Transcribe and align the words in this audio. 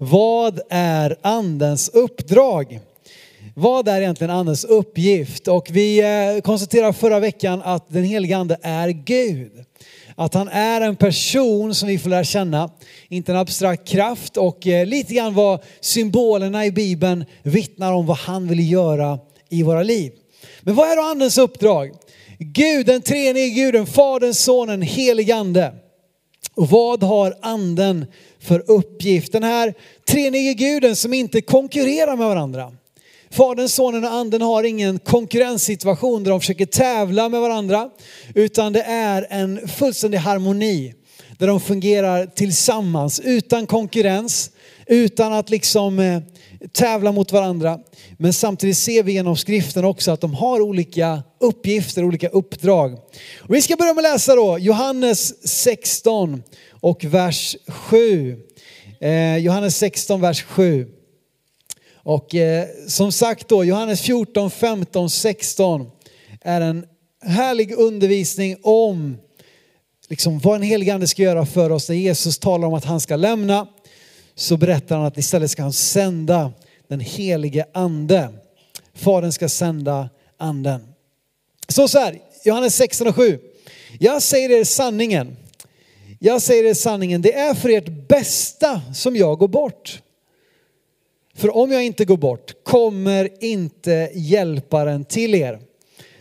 Vad 0.00 0.60
är 0.70 1.16
andens 1.22 1.88
uppdrag? 1.88 2.80
Vad 3.54 3.88
är 3.88 4.00
egentligen 4.00 4.30
andens 4.30 4.64
uppgift? 4.64 5.48
Och 5.48 5.68
vi 5.70 6.00
eh, 6.00 6.40
konstaterade 6.40 6.92
förra 6.92 7.20
veckan 7.20 7.62
att 7.64 7.88
den 7.88 8.04
helige 8.04 8.36
ande 8.36 8.58
är 8.62 8.88
Gud. 8.88 9.52
Att 10.16 10.34
han 10.34 10.48
är 10.48 10.80
en 10.80 10.96
person 10.96 11.74
som 11.74 11.88
vi 11.88 11.98
får 11.98 12.10
lära 12.10 12.24
känna, 12.24 12.70
inte 13.08 13.32
en 13.32 13.38
abstrakt 13.38 13.88
kraft 13.88 14.36
och 14.36 14.66
eh, 14.66 14.86
lite 14.86 15.14
grann 15.14 15.34
vad 15.34 15.62
symbolerna 15.80 16.66
i 16.66 16.70
Bibeln 16.70 17.24
vittnar 17.42 17.92
om 17.92 18.06
vad 18.06 18.16
han 18.16 18.48
vill 18.48 18.70
göra 18.72 19.18
i 19.48 19.62
våra 19.62 19.82
liv. 19.82 20.12
Men 20.60 20.74
vad 20.74 20.90
är 20.90 20.96
då 20.96 21.02
andens 21.02 21.38
uppdrag? 21.38 21.90
Gud, 22.38 22.86
den 22.86 23.02
treenige 23.02 23.48
guden, 23.48 23.86
Fadern, 23.86 24.34
Sonen, 24.34 24.82
helig 24.82 25.30
ande. 25.30 25.72
Och 26.54 26.68
vad 26.68 27.02
har 27.02 27.36
anden 27.42 28.06
för 28.44 28.70
uppgift? 28.70 29.32
Den 29.32 29.42
här 29.42 29.74
treenige 30.08 30.54
guden 30.54 30.96
som 30.96 31.14
inte 31.14 31.40
konkurrerar 31.40 32.16
med 32.16 32.26
varandra. 32.26 32.72
Fadern, 33.30 33.68
Sonen 33.68 34.04
och 34.04 34.12
Anden 34.12 34.42
har 34.42 34.64
ingen 34.64 34.98
konkurrenssituation 34.98 36.24
där 36.24 36.30
de 36.30 36.40
försöker 36.40 36.66
tävla 36.66 37.28
med 37.28 37.40
varandra, 37.40 37.90
utan 38.34 38.72
det 38.72 38.82
är 38.82 39.26
en 39.30 39.68
fullständig 39.68 40.18
harmoni 40.18 40.94
där 41.38 41.46
de 41.46 41.60
fungerar 41.60 42.26
tillsammans 42.26 43.20
utan 43.20 43.66
konkurrens, 43.66 44.50
utan 44.86 45.32
att 45.32 45.50
liksom 45.50 45.98
eh, 45.98 46.20
tävla 46.72 47.12
mot 47.12 47.32
varandra. 47.32 47.78
Men 48.18 48.32
samtidigt 48.32 48.78
ser 48.78 49.02
vi 49.02 49.12
genom 49.12 49.36
skriften 49.36 49.84
också 49.84 50.10
att 50.10 50.20
de 50.20 50.34
har 50.34 50.60
olika 50.60 51.22
uppgifter, 51.40 52.04
olika 52.04 52.28
uppdrag. 52.28 52.92
Och 53.38 53.54
vi 53.54 53.62
ska 53.62 53.76
börja 53.76 53.94
med 53.94 54.06
att 54.06 54.12
läsa 54.12 54.34
då 54.34 54.58
Johannes 54.58 55.48
16 55.48 56.42
och 56.84 57.04
vers 57.04 57.56
7. 57.68 58.36
Eh, 59.00 59.36
Johannes 59.36 59.76
16, 59.76 60.20
vers 60.20 60.42
7. 60.42 60.88
Och 61.94 62.34
eh, 62.34 62.66
som 62.88 63.12
sagt 63.12 63.48
då, 63.48 63.64
Johannes 63.64 64.00
14, 64.00 64.50
15, 64.50 65.10
16 65.10 65.90
är 66.40 66.60
en 66.60 66.86
härlig 67.22 67.72
undervisning 67.72 68.56
om 68.62 69.16
liksom, 70.08 70.38
vad 70.38 70.56
en 70.56 70.62
helig 70.62 70.90
ande 70.90 71.06
ska 71.06 71.22
göra 71.22 71.46
för 71.46 71.70
oss. 71.70 71.88
När 71.88 71.96
Jesus 71.96 72.38
talar 72.38 72.68
om 72.68 72.74
att 72.74 72.84
han 72.84 73.00
ska 73.00 73.16
lämna 73.16 73.66
så 74.34 74.56
berättar 74.56 74.96
han 74.96 75.06
att 75.06 75.18
istället 75.18 75.50
ska 75.50 75.62
han 75.62 75.72
sända 75.72 76.52
den 76.88 77.00
helige 77.00 77.66
ande. 77.74 78.28
Fadern 78.94 79.32
ska 79.32 79.48
sända 79.48 80.08
anden. 80.38 80.80
Så 81.68 81.88
så 81.88 81.98
här, 81.98 82.18
Johannes 82.44 82.76
16 82.76 83.06
och 83.06 83.16
7. 83.16 83.38
Jag 83.98 84.22
säger 84.22 84.50
er 84.50 84.64
sanningen. 84.64 85.36
Jag 86.18 86.42
säger 86.42 86.64
er 86.64 86.74
sanningen, 86.74 87.22
det 87.22 87.34
är 87.34 87.54
för 87.54 87.68
ert 87.68 88.08
bästa 88.08 88.80
som 88.94 89.16
jag 89.16 89.38
går 89.38 89.48
bort. 89.48 90.02
För 91.36 91.56
om 91.56 91.72
jag 91.72 91.84
inte 91.84 92.04
går 92.04 92.16
bort 92.16 92.64
kommer 92.64 93.44
inte 93.44 94.10
hjälparen 94.14 95.04
till 95.04 95.34
er. 95.34 95.60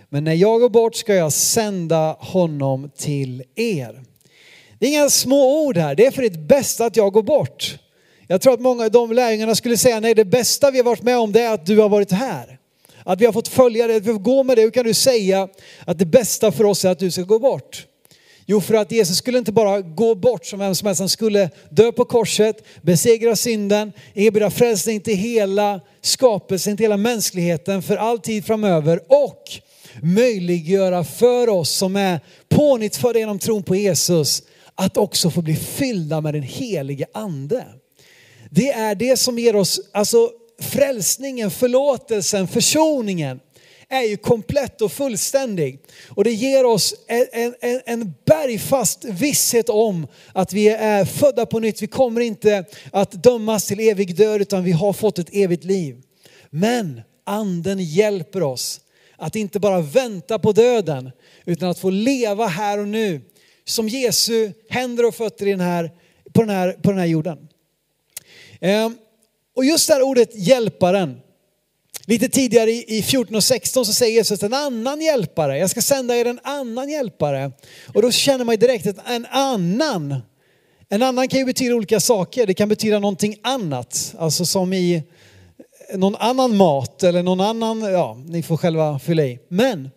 Men 0.10 0.24
när 0.24 0.34
jag 0.34 0.60
går 0.62 0.70
bort 0.70 0.96
ska 0.96 1.16
jag 1.16 1.34
sända 1.34 2.18
honom 2.20 2.92
till 2.98 3.44
er. 3.56 4.04
Det 4.80 4.86
är 4.86 4.90
inga 4.90 5.10
små 5.10 5.66
ord 5.66 5.78
här, 5.78 5.96
det 5.96 6.06
är 6.06 6.12
för 6.12 6.24
ert 6.24 6.48
bästa 6.48 6.86
att 6.86 6.98
jag 6.98 7.14
går 7.14 7.24
bort. 7.24 7.80
Jag 8.28 8.42
tror 8.42 8.54
att 8.54 8.60
många 8.60 8.84
av 8.84 8.92
de 8.92 9.12
lärjungarna 9.12 9.56
skulle 9.56 9.78
säga, 9.78 10.00
nej 10.00 10.14
det 10.14 10.26
bästa 10.26 10.72
vi 10.72 10.78
har 10.78 10.86
varit 10.86 11.04
med 11.04 11.18
om 11.18 11.32
det 11.32 11.42
är 11.42 11.54
att 11.54 11.66
du 11.66 11.80
har 11.80 11.90
varit 11.90 12.12
här. 12.12 12.60
Att 13.06 13.22
vi 13.22 13.26
har 13.26 13.34
fått 13.34 13.48
följa 13.48 13.88
dig, 13.88 13.96
att 13.96 14.04
vi 14.04 14.14
får 14.14 14.20
gå 14.20 14.44
med 14.44 14.58
dig. 14.58 14.64
Hur 14.64 14.72
kan 14.72 14.86
du 14.86 14.94
säga 14.94 15.50
att 15.86 16.00
det 16.00 16.06
bästa 16.06 16.52
för 16.52 16.64
oss 16.64 16.86
är 16.86 16.90
att 16.90 17.00
du 17.00 17.12
ska 17.12 17.22
gå 17.22 17.40
bort? 17.40 17.88
Jo, 18.46 18.62
för 18.62 18.74
att 18.74 18.92
Jesus 18.92 19.18
skulle 19.18 19.38
inte 19.38 19.52
bara 19.52 19.82
gå 19.82 20.16
bort 20.16 20.46
som 20.46 20.60
vem 20.60 20.76
som 20.76 20.86
helst, 20.86 21.00
han 21.00 21.10
skulle 21.10 21.50
dö 21.70 21.92
på 21.92 22.06
korset, 22.06 22.66
besegra 22.82 23.36
synden, 23.36 23.92
erbjuda 24.14 24.50
frälsning 24.50 25.02
till 25.02 25.18
hela 25.18 25.82
skapelsen, 26.02 26.78
till 26.78 26.84
hela 26.84 26.98
mänskligheten 26.98 27.82
för 27.82 27.98
all 27.98 28.20
tid 28.20 28.46
framöver 28.46 29.00
och 29.08 29.44
möjliggöra 30.02 31.04
för 31.04 31.50
oss 31.50 31.70
som 31.70 31.96
är 31.96 32.20
pånyttfödda 32.50 33.20
genom 33.20 33.40
tron 33.40 33.64
på 33.64 33.76
Jesus 33.76 34.44
att 34.76 34.98
också 34.98 35.30
få 35.30 35.42
bli 35.42 35.56
fyllda 35.56 36.22
med 36.22 36.34
den 36.34 36.44
helige 36.44 37.06
ande. 37.14 37.66
Det 38.50 38.72
är 38.72 38.96
det 38.96 39.18
som 39.18 39.40
ger 39.40 39.56
oss 39.56 39.82
alltså 39.92 40.32
frälsningen, 40.60 41.52
förlåtelsen, 41.52 42.48
försoningen 42.48 43.40
är 43.94 44.04
ju 44.04 44.18
komplett 44.18 44.82
och 44.82 44.92
fullständig. 44.92 45.80
Och 46.10 46.24
det 46.24 46.32
ger 46.32 46.66
oss 46.66 46.96
en, 47.08 47.54
en, 47.62 47.82
en 47.86 48.14
bergfast 48.26 49.06
visshet 49.06 49.70
om 49.70 50.08
att 50.34 50.54
vi 50.54 50.70
är 50.70 51.06
födda 51.06 51.46
på 51.46 51.60
nytt. 51.60 51.82
Vi 51.82 51.88
kommer 51.88 52.22
inte 52.22 52.66
att 52.92 53.24
dömas 53.24 53.66
till 53.66 53.80
evig 53.80 54.16
död 54.16 54.42
utan 54.42 54.64
vi 54.64 54.72
har 54.72 54.94
fått 54.94 55.20
ett 55.20 55.30
evigt 55.32 55.64
liv. 55.64 56.02
Men 56.50 57.02
anden 57.26 57.80
hjälper 57.80 58.44
oss 58.44 58.82
att 59.18 59.36
inte 59.36 59.60
bara 59.60 59.82
vänta 59.82 60.40
på 60.40 60.52
döden 60.52 61.12
utan 61.46 61.70
att 61.70 61.80
få 61.80 61.90
leva 61.90 62.48
här 62.48 62.80
och 62.80 62.88
nu 62.88 63.22
som 63.66 63.90
Jesu 63.90 64.52
händer 64.70 65.06
och 65.06 65.16
fötter 65.16 65.48
i 65.48 65.52
den 65.52 65.60
här, 65.60 65.92
på, 66.34 66.42
den 66.42 66.50
här, 66.50 66.72
på 66.72 66.90
den 66.90 67.00
här 67.00 67.06
jorden. 67.06 67.48
Ehm, 68.62 68.98
och 69.56 69.66
just 69.66 69.88
det 69.88 69.94
här 69.94 70.02
ordet 70.02 70.30
hjälparen, 70.36 71.22
lite 72.06 72.30
tidigare 72.30 72.72
i 72.72 73.04
14 73.04 73.36
och 73.36 73.44
16 73.44 73.86
så 73.86 73.94
säger 73.94 74.14
Jesus 74.14 74.44
en 74.44 74.54
annan 74.54 75.02
hjälpare, 75.02 75.58
jag 75.58 75.70
ska 75.70 75.82
sända 75.82 76.16
er 76.16 76.26
en 76.26 76.40
annan 76.44 76.90
hjälpare. 76.90 77.52
Och 77.94 78.02
då 78.02 78.12
känner 78.12 78.46
man 78.46 78.56
direkt 78.56 78.88
att 78.88 79.10
en 79.10 79.26
annan, 79.30 80.22
en 80.90 81.02
annan 81.02 81.28
kan 81.28 81.40
ju 81.40 81.46
betyda 81.46 81.76
olika 81.76 82.00
saker, 82.00 82.48
det 82.48 82.54
kan 82.54 82.70
betyda 82.70 83.00
någonting 83.00 83.36
annat, 83.44 84.16
alltså 84.20 84.46
som 84.46 84.74
i 84.74 85.04
någon 85.94 86.16
annan 86.16 86.58
mat 86.58 87.04
eller 87.04 87.24
någon 87.24 87.42
annan, 87.42 87.82
ja 87.82 88.18
ni 88.26 88.44
får 88.44 88.58
själva 88.58 89.00
fylla 89.00 89.24
i. 89.24 89.40
Men 89.48 89.90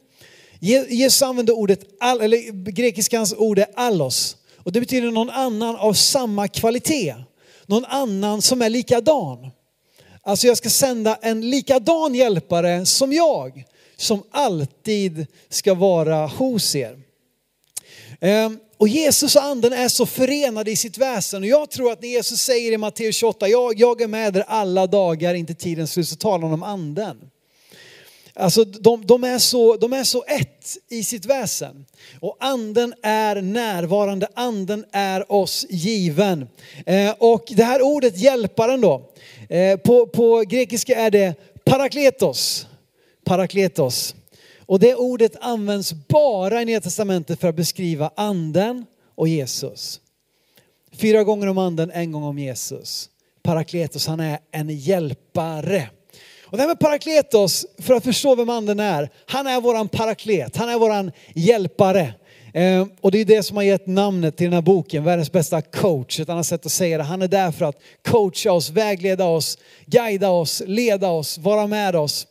Jesus 0.60 1.22
använder 1.22 1.58
ordet, 1.58 1.80
eller 2.02 2.70
grekiskans 2.70 3.34
ord 3.34 3.58
är 3.58 3.66
allos 3.74 4.36
och 4.56 4.72
det 4.72 4.80
betyder 4.80 5.10
någon 5.10 5.30
annan 5.30 5.76
av 5.76 5.92
samma 5.92 6.48
kvalitet 6.48 7.14
någon 7.66 7.84
annan 7.84 8.42
som 8.42 8.62
är 8.62 8.70
likadan. 8.70 9.50
Alltså 10.26 10.46
jag 10.46 10.56
ska 10.56 10.70
sända 10.70 11.18
en 11.22 11.50
likadan 11.50 12.14
hjälpare 12.14 12.86
som 12.86 13.12
jag, 13.12 13.64
som 13.96 14.22
alltid 14.30 15.26
ska 15.48 15.74
vara 15.74 16.26
hos 16.26 16.76
er. 16.76 16.98
Ehm, 18.20 18.58
och 18.78 18.88
Jesus 18.88 19.36
och 19.36 19.42
anden 19.42 19.72
är 19.72 19.88
så 19.88 20.06
förenade 20.06 20.70
i 20.70 20.76
sitt 20.76 20.98
väsen. 20.98 21.42
Och 21.42 21.48
jag 21.48 21.70
tror 21.70 21.92
att 21.92 22.02
när 22.02 22.08
Jesus 22.08 22.40
säger 22.40 22.72
i 22.72 22.76
Matteus 22.76 23.16
28, 23.16 23.48
jag, 23.48 23.80
jag 23.80 24.00
är 24.00 24.08
med 24.08 24.36
er 24.36 24.44
alla 24.46 24.86
dagar, 24.86 25.34
inte 25.34 25.54
tidens 25.54 25.92
slut, 25.92 26.08
så 26.08 26.16
talar 26.16 26.42
han 26.42 26.52
om 26.54 26.62
anden. 26.62 27.16
Alltså 28.38 28.64
de, 28.64 29.06
de, 29.06 29.24
är 29.24 29.38
så, 29.38 29.76
de 29.76 29.92
är 29.92 30.04
så 30.04 30.24
ett 30.24 30.76
i 30.88 31.04
sitt 31.04 31.26
väsen. 31.26 31.86
Och 32.20 32.36
anden 32.40 32.94
är 33.02 33.42
närvarande, 33.42 34.28
anden 34.34 34.84
är 34.92 35.32
oss 35.32 35.66
given. 35.70 36.48
Eh, 36.86 37.14
och 37.18 37.44
det 37.48 37.64
här 37.64 37.82
ordet 37.82 38.18
hjälparen 38.18 38.80
då, 38.80 39.12
Eh, 39.48 39.76
på, 39.76 40.06
på 40.06 40.44
grekiska 40.46 40.94
är 40.96 41.10
det 41.10 41.34
parakletos. 41.64 42.66
Parakletos. 43.24 44.14
Och 44.66 44.80
det 44.80 44.94
ordet 44.94 45.36
används 45.40 45.92
bara 45.92 46.62
i 46.62 46.64
Nya 46.64 46.80
Testamentet 46.80 47.40
för 47.40 47.48
att 47.48 47.56
beskriva 47.56 48.10
anden 48.16 48.86
och 49.14 49.28
Jesus. 49.28 50.00
Fyra 50.92 51.24
gånger 51.24 51.46
om 51.46 51.58
anden, 51.58 51.90
en 51.90 52.12
gång 52.12 52.22
om 52.22 52.38
Jesus. 52.38 53.10
Parakletos, 53.42 54.06
han 54.06 54.20
är 54.20 54.38
en 54.50 54.70
hjälpare. 54.70 55.90
Och 56.44 56.56
det 56.56 56.62
här 56.62 56.68
med 56.68 56.78
parakletos, 56.78 57.66
för 57.78 57.94
att 57.94 58.04
förstå 58.04 58.34
vem 58.34 58.50
anden 58.50 58.80
är, 58.80 59.10
han 59.26 59.46
är 59.46 59.60
våran 59.60 59.88
paraklet, 59.88 60.56
han 60.56 60.68
är 60.68 60.78
våran 60.78 61.12
hjälpare. 61.34 62.14
Eh, 62.56 62.86
och 63.00 63.10
det 63.10 63.18
är 63.18 63.24
det 63.24 63.42
som 63.42 63.56
har 63.56 63.64
gett 63.64 63.86
namnet 63.86 64.36
till 64.36 64.44
den 64.44 64.52
här 64.52 64.62
boken, 64.62 65.04
Världens 65.04 65.32
bästa 65.32 65.62
coach, 65.62 66.20
ett 66.20 66.28
annat 66.28 66.46
sätt 66.46 66.66
att 66.66 66.72
säga 66.72 66.98
det. 66.98 67.04
Han 67.04 67.22
är 67.22 67.28
där 67.28 67.50
för 67.50 67.64
att 67.64 67.82
coacha 68.02 68.52
oss, 68.52 68.70
vägleda 68.70 69.24
oss, 69.24 69.58
guida 69.86 70.30
oss, 70.30 70.62
leda 70.66 71.08
oss, 71.08 71.38
vara 71.38 71.66
med 71.66 71.96
oss. 71.96 72.26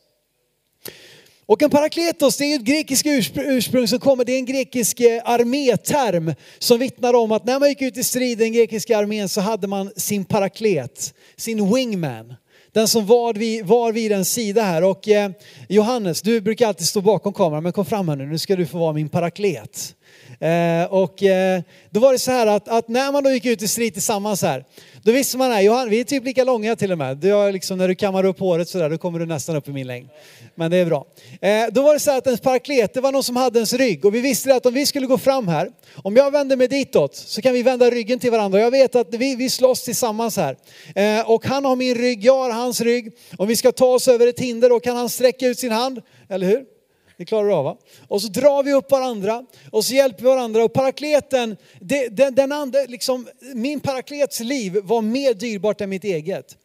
Och 1.46 1.62
en 1.62 1.70
parakletos, 1.70 2.38
det 2.38 2.46
är 2.46 2.56
ett 2.56 2.66
grekiskt 2.66 3.08
ursprung 3.36 3.88
som 3.88 4.00
kommer, 4.00 4.26
det 4.26 4.32
är 4.32 4.38
en 4.38 4.46
grekisk 4.46 5.00
eh, 5.00 5.22
arméterm 5.26 6.34
som 6.60 6.80
vittnar 6.80 7.14
om 7.14 7.32
att 7.32 7.46
när 7.46 7.60
man 7.60 7.70
gick 7.70 7.82
ut 7.82 7.98
i 7.98 8.04
strid 8.04 8.42
i 8.42 8.44
den 8.44 8.54
grekiska 8.54 8.98
armén 8.98 9.30
så 9.30 9.42
hade 9.42 9.68
man 9.68 9.92
sin 9.96 10.26
paraklet, 10.26 11.14
sin 11.38 11.74
wingman 11.74 12.34
den 12.76 12.88
som 12.88 13.06
var 13.06 13.34
vid, 13.34 13.66
var 13.66 13.92
vid 13.92 14.12
en 14.12 14.26
sida 14.26 14.64
här. 14.64 14.84
Och 14.84 15.08
eh, 15.08 15.32
Johannes, 15.70 16.22
du 16.22 16.42
brukar 16.42 16.68
alltid 16.68 16.88
stå 16.88 17.02
bakom 17.02 17.34
kameran, 17.34 17.64
men 17.64 17.72
kom 17.72 17.86
fram 17.86 18.10
här 18.10 18.16
nu, 18.16 18.26
nu 18.26 18.38
ska 18.38 18.56
du 18.56 18.66
få 18.66 18.78
vara 18.78 18.94
min 18.94 19.10
paraklet. 19.10 19.96
Eh, 20.40 20.84
och 20.94 21.24
eh, 21.24 21.62
då 21.90 22.00
var 22.00 22.14
det 22.14 22.20
så 22.20 22.32
här 22.32 22.48
att, 22.48 22.68
att, 22.68 22.88
när 22.88 23.12
man 23.12 23.24
då 23.24 23.32
gick 23.32 23.46
ut 23.46 23.62
i 23.62 23.68
strid 23.68 23.94
tillsammans 23.94 24.42
här, 24.42 24.66
Då 25.04 25.12
visste 25.12 25.38
man, 25.38 25.52
att 25.52 25.64
Johan, 25.64 25.90
vi 25.90 26.00
är 26.00 26.04
typ 26.04 26.26
lika 26.26 26.44
långa 26.44 26.76
till 26.76 26.92
och 26.92 26.98
med. 26.98 27.18
Du 27.18 27.32
har 27.32 27.52
liksom, 27.52 27.78
när 27.78 27.88
du 27.88 27.96
kammar 27.96 28.26
upp 28.26 28.40
håret 28.40 28.70
sådär, 28.70 28.90
då 28.90 28.98
kommer 28.98 29.20
du 29.20 29.26
nästan 29.26 29.56
upp 29.56 29.68
i 29.68 29.72
min 29.72 29.88
längd. 29.88 30.10
Men 30.56 30.72
det 30.72 30.78
är 30.78 30.86
bra. 30.86 31.06
Eh, 31.42 31.66
då 31.72 31.82
var 31.82 31.94
det 31.94 32.00
så 32.00 32.12
här 32.12 32.18
att 32.18 32.28
ens 32.28 32.42
paraklet, 32.42 32.94
det 32.94 33.02
var 33.02 33.12
någon 33.12 33.24
som 33.24 33.36
hade 33.36 33.60
ens 33.60 33.74
rygg. 33.74 34.06
Och 34.06 34.16
vi 34.16 34.22
visste 34.22 34.56
att 34.56 34.66
om 34.66 34.74
vi 34.74 34.86
skulle 34.86 35.08
gå 35.08 35.18
fram 35.18 35.48
här, 35.48 35.70
om 35.96 36.16
jag 36.16 36.32
vänder 36.32 36.56
mig 36.56 36.68
ditåt 36.68 37.16
så 37.16 37.42
kan 37.42 37.54
vi 37.54 37.64
vända 37.64 37.90
ryggen 37.90 38.20
till 38.20 38.32
varandra. 38.32 38.60
Jag 38.60 38.72
vet 38.72 38.96
att 38.96 39.14
vi, 39.14 39.36
vi 39.36 39.50
slåss 39.50 39.84
tillsammans 39.84 40.38
här. 40.38 40.58
Eh, 40.96 41.30
och 41.30 41.46
han 41.46 41.66
har 41.66 41.76
min 41.76 41.96
rygg, 41.96 42.26
jag 42.26 42.38
har 42.38 42.50
hans 42.50 42.82
rygg. 42.82 43.12
Om 43.38 43.48
vi 43.48 43.56
ska 43.56 43.72
ta 43.72 43.86
oss 43.86 44.08
över 44.08 44.28
ett 44.28 44.40
hinder 44.40 44.70
då 44.70 44.80
kan 44.80 44.96
han 44.96 45.10
sträcka 45.10 45.48
ut 45.48 45.60
sin 45.60 45.72
hand, 45.72 46.02
eller 46.30 46.48
hur? 46.48 46.75
Det 47.18 47.26
klarar 47.26 47.48
du 47.48 47.54
av 47.54 47.64
va? 47.64 47.78
Och 48.08 48.22
så 48.22 48.28
drar 48.28 48.64
vi 48.64 48.74
upp 48.74 48.92
varandra 48.92 49.46
och 49.72 49.86
så 49.86 49.94
hjälper 49.94 50.24
vi 50.24 50.30
varandra. 50.30 50.64
Och 50.64 50.74
parakleten, 50.74 51.58
det, 51.80 52.08
den, 52.08 52.36
den 52.36 52.52
andra, 52.52 52.80
liksom, 52.88 53.28
min 53.54 53.80
paraklets 53.80 54.40
liv 54.40 54.78
var 54.84 55.02
mer 55.02 55.34
dyrbart 55.34 55.82
än 55.82 55.90
mitt 55.90 56.04
eget. 56.04 56.58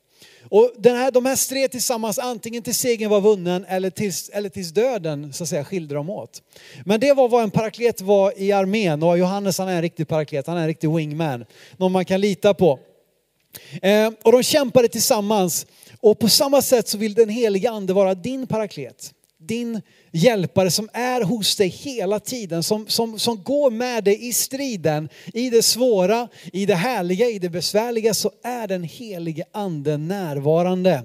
Och 0.49 0.73
den 0.79 0.97
här, 0.97 1.11
de 1.11 1.26
här 1.26 1.37
stred 1.37 1.70
tillsammans 1.70 2.19
antingen 2.19 2.62
till 2.62 2.75
segern 2.75 3.11
var 3.11 3.20
vunnen 3.20 3.64
eller 3.69 3.91
tills, 3.91 4.29
eller 4.29 4.49
tills 4.49 4.70
döden 4.70 5.32
så 5.32 5.43
att 5.43 5.49
säga 5.49 5.64
skilde 5.64 5.94
dem 5.94 6.11
åt. 6.11 6.43
Men 6.85 7.00
det 7.00 7.12
var 7.12 7.29
vad 7.29 7.43
en 7.43 7.50
paraklet 7.50 8.00
var 8.00 8.32
i 8.37 8.53
armén 8.53 9.03
och 9.03 9.19
Johannes 9.19 9.58
han 9.58 9.69
är 9.69 9.75
en 9.75 9.82
riktig 9.82 10.08
paraklet, 10.08 10.46
han 10.46 10.56
är 10.56 10.61
en 10.61 10.67
riktig 10.67 10.91
wingman. 10.91 11.44
Någon 11.76 11.93
man 11.93 12.05
kan 12.05 12.20
lita 12.20 12.55
på. 12.55 12.79
Eh, 13.82 14.11
och 14.23 14.32
de 14.32 14.43
kämpade 14.43 14.88
tillsammans 14.88 15.67
och 16.00 16.19
på 16.19 16.29
samma 16.29 16.62
sätt 16.62 16.88
så 16.88 16.99
vill 16.99 17.14
den 17.14 17.29
heliga 17.29 17.70
ande 17.70 17.93
vara 17.93 18.14
din 18.14 18.46
paraklet 18.46 19.12
din 19.40 19.82
hjälpare 20.12 20.70
som 20.70 20.88
är 20.92 21.22
hos 21.22 21.56
dig 21.56 21.69
hela 21.69 22.20
tiden, 22.20 22.62
som, 22.62 22.87
som, 22.87 23.19
som 23.19 23.42
går 23.42 23.70
med 23.70 24.04
dig 24.04 24.28
i 24.28 24.32
striden, 24.32 25.08
i 25.34 25.50
det 25.50 25.62
svåra, 25.62 26.28
i 26.52 26.66
det 26.66 26.75
härliga, 26.75 27.26
i 27.26 27.38
det 27.38 27.50
besvärliga, 27.50 28.14
så 28.14 28.31
är 28.42 28.69
den 28.69 28.82
helige 28.82 29.44
ande 29.52 29.96
närvarande. 29.96 31.02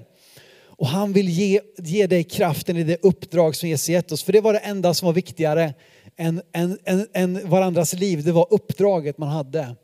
Och 0.78 0.86
han 0.86 1.12
vill 1.12 1.28
ge, 1.28 1.60
ge 1.78 2.06
dig 2.06 2.24
kraften 2.24 2.76
i 2.76 2.84
det 2.84 3.04
uppdrag 3.04 3.56
som 3.56 3.68
Jesus 3.68 3.88
gett 3.88 4.12
oss. 4.12 4.22
För 4.22 4.32
det 4.32 4.40
var 4.40 4.52
det 4.52 4.58
enda 4.58 4.94
som 4.94 5.06
var 5.06 5.12
viktigare 5.12 5.74
än, 6.16 6.42
än, 6.52 6.78
än, 6.84 7.06
än 7.14 7.50
varandras 7.50 7.92
liv. 7.92 8.24
Det 8.24 8.32
var 8.32 8.46
uppdraget 8.50 9.18
man 9.18 9.28
hade 9.28 9.76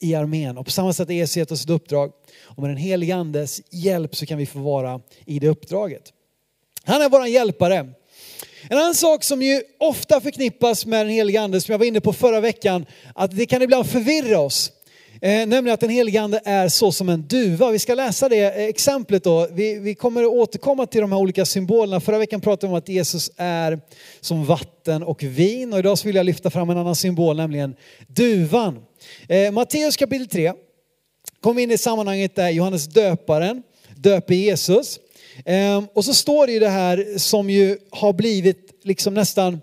i 0.00 0.14
armén. 0.14 0.58
Och 0.58 0.64
på 0.64 0.70
samma 0.70 0.92
sätt 0.92 1.08
har 1.08 1.14
Jesus 1.14 1.36
gett 1.36 1.50
oss 1.50 1.64
ett 1.64 1.70
uppdrag. 1.70 2.12
Och 2.42 2.62
med 2.62 2.70
den 2.70 2.76
helige 2.76 3.16
andes 3.16 3.62
hjälp 3.70 4.16
så 4.16 4.26
kan 4.26 4.38
vi 4.38 4.46
få 4.46 4.58
vara 4.58 5.00
i 5.24 5.38
det 5.38 5.48
uppdraget. 5.48 6.12
Han 6.84 7.02
är 7.02 7.08
vår 7.08 7.26
hjälpare. 7.26 7.92
En 8.70 8.78
annan 8.78 8.94
sak 8.94 9.24
som 9.24 9.42
ju 9.42 9.62
ofta 9.78 10.20
förknippas 10.20 10.86
med 10.86 11.06
den 11.06 11.12
heliga 11.12 11.40
ande, 11.40 11.60
som 11.60 11.72
jag 11.72 11.78
var 11.78 11.86
inne 11.86 12.00
på 12.00 12.12
förra 12.12 12.40
veckan, 12.40 12.86
att 13.14 13.36
det 13.36 13.46
kan 13.46 13.62
ibland 13.62 13.86
förvirra 13.90 14.38
oss. 14.38 14.72
Eh, 15.20 15.30
nämligen 15.30 15.74
att 15.74 15.80
den 15.80 15.90
helige 15.90 16.20
ande 16.20 16.40
är 16.44 16.68
så 16.68 16.92
som 16.92 17.08
en 17.08 17.22
duva. 17.22 17.70
Vi 17.70 17.78
ska 17.78 17.94
läsa 17.94 18.28
det 18.28 18.68
exemplet 18.68 19.24
då. 19.24 19.48
Vi, 19.52 19.78
vi 19.78 19.94
kommer 19.94 20.22
att 20.22 20.28
återkomma 20.28 20.86
till 20.86 21.00
de 21.00 21.12
här 21.12 21.18
olika 21.18 21.44
symbolerna. 21.44 22.00
Förra 22.00 22.18
veckan 22.18 22.40
pratade 22.40 22.66
vi 22.66 22.72
om 22.72 22.78
att 22.78 22.88
Jesus 22.88 23.30
är 23.36 23.80
som 24.20 24.44
vatten 24.44 25.02
och 25.02 25.22
vin. 25.22 25.72
Och 25.72 25.78
idag 25.78 25.98
så 25.98 26.06
vill 26.06 26.16
jag 26.16 26.26
lyfta 26.26 26.50
fram 26.50 26.70
en 26.70 26.78
annan 26.78 26.96
symbol, 26.96 27.36
nämligen 27.36 27.76
duvan. 28.06 28.78
Eh, 29.28 29.52
Matteus 29.52 29.96
kapitel 29.96 30.28
3 30.28 30.52
kom 31.40 31.58
in 31.58 31.70
i 31.70 31.78
sammanhanget 31.78 32.34
där 32.34 32.50
Johannes 32.50 32.86
döparen 32.86 33.62
döper 33.96 34.34
Jesus. 34.34 34.98
Ehm, 35.44 35.86
och 35.94 36.04
så 36.04 36.14
står 36.14 36.46
det 36.46 36.52
ju 36.52 36.58
det 36.58 36.68
här 36.68 37.18
som 37.18 37.50
ju 37.50 37.78
har 37.90 38.12
blivit 38.12 38.80
liksom 38.82 39.14
nästan 39.14 39.60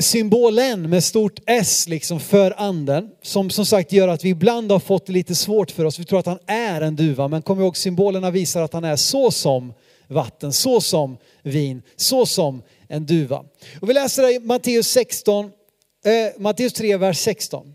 symbolen 0.00 0.90
med 0.90 1.04
stort 1.04 1.40
S 1.46 1.88
liksom 1.88 2.20
för 2.20 2.54
anden. 2.56 3.10
Som 3.22 3.50
som 3.50 3.66
sagt 3.66 3.92
gör 3.92 4.08
att 4.08 4.24
vi 4.24 4.28
ibland 4.28 4.72
har 4.72 4.80
fått 4.80 5.06
det 5.06 5.12
lite 5.12 5.34
svårt 5.34 5.70
för 5.70 5.84
oss. 5.84 5.98
Vi 5.98 6.04
tror 6.04 6.18
att 6.18 6.26
han 6.26 6.38
är 6.46 6.80
en 6.80 6.96
duva, 6.96 7.28
men 7.28 7.42
kom 7.42 7.60
ihåg 7.60 7.76
symbolerna 7.76 8.30
visar 8.30 8.62
att 8.62 8.72
han 8.72 8.84
är 8.84 8.96
så 8.96 9.30
som 9.30 9.72
vatten, 10.06 10.52
så 10.52 10.80
som 10.80 11.16
vin, 11.42 11.82
så 11.96 12.26
som 12.26 12.62
en 12.88 13.06
duva. 13.06 13.44
Och 13.80 13.88
vi 13.88 13.94
läser 13.94 14.22
det 14.22 14.32
i 14.32 14.40
Matteus 14.40 14.88
16, 14.88 15.44
eh, 15.44 16.40
Matteus 16.40 16.72
3, 16.72 16.96
vers 16.96 17.18
16. 17.18 17.74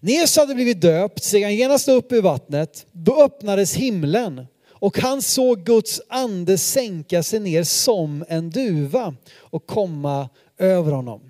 När 0.00 0.12
Jesus 0.12 0.36
hade 0.36 0.54
blivit 0.54 0.80
döpt 0.80 1.24
steg 1.24 1.42
han 1.42 1.56
genast 1.56 1.88
upp 1.88 2.12
ur 2.12 2.22
vattnet. 2.22 2.86
Då 2.92 3.22
öppnades 3.22 3.74
himlen 3.74 4.46
och 4.80 4.98
han 4.98 5.22
såg 5.22 5.64
Guds 5.64 6.00
ande 6.08 6.58
sänka 6.58 7.22
sig 7.22 7.40
ner 7.40 7.62
som 7.62 8.24
en 8.28 8.50
duva 8.50 9.14
och 9.38 9.66
komma 9.66 10.28
över 10.58 10.92
honom. 10.92 11.20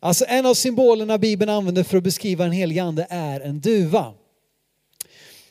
Alltså 0.00 0.24
en 0.28 0.46
av 0.46 0.54
symbolerna 0.54 1.18
Bibeln 1.18 1.50
använder 1.50 1.82
för 1.82 1.96
att 1.96 2.04
beskriva 2.04 2.44
en 2.44 2.52
helig 2.52 2.78
ande 2.78 3.06
är 3.10 3.40
en 3.40 3.60
duva. 3.60 4.14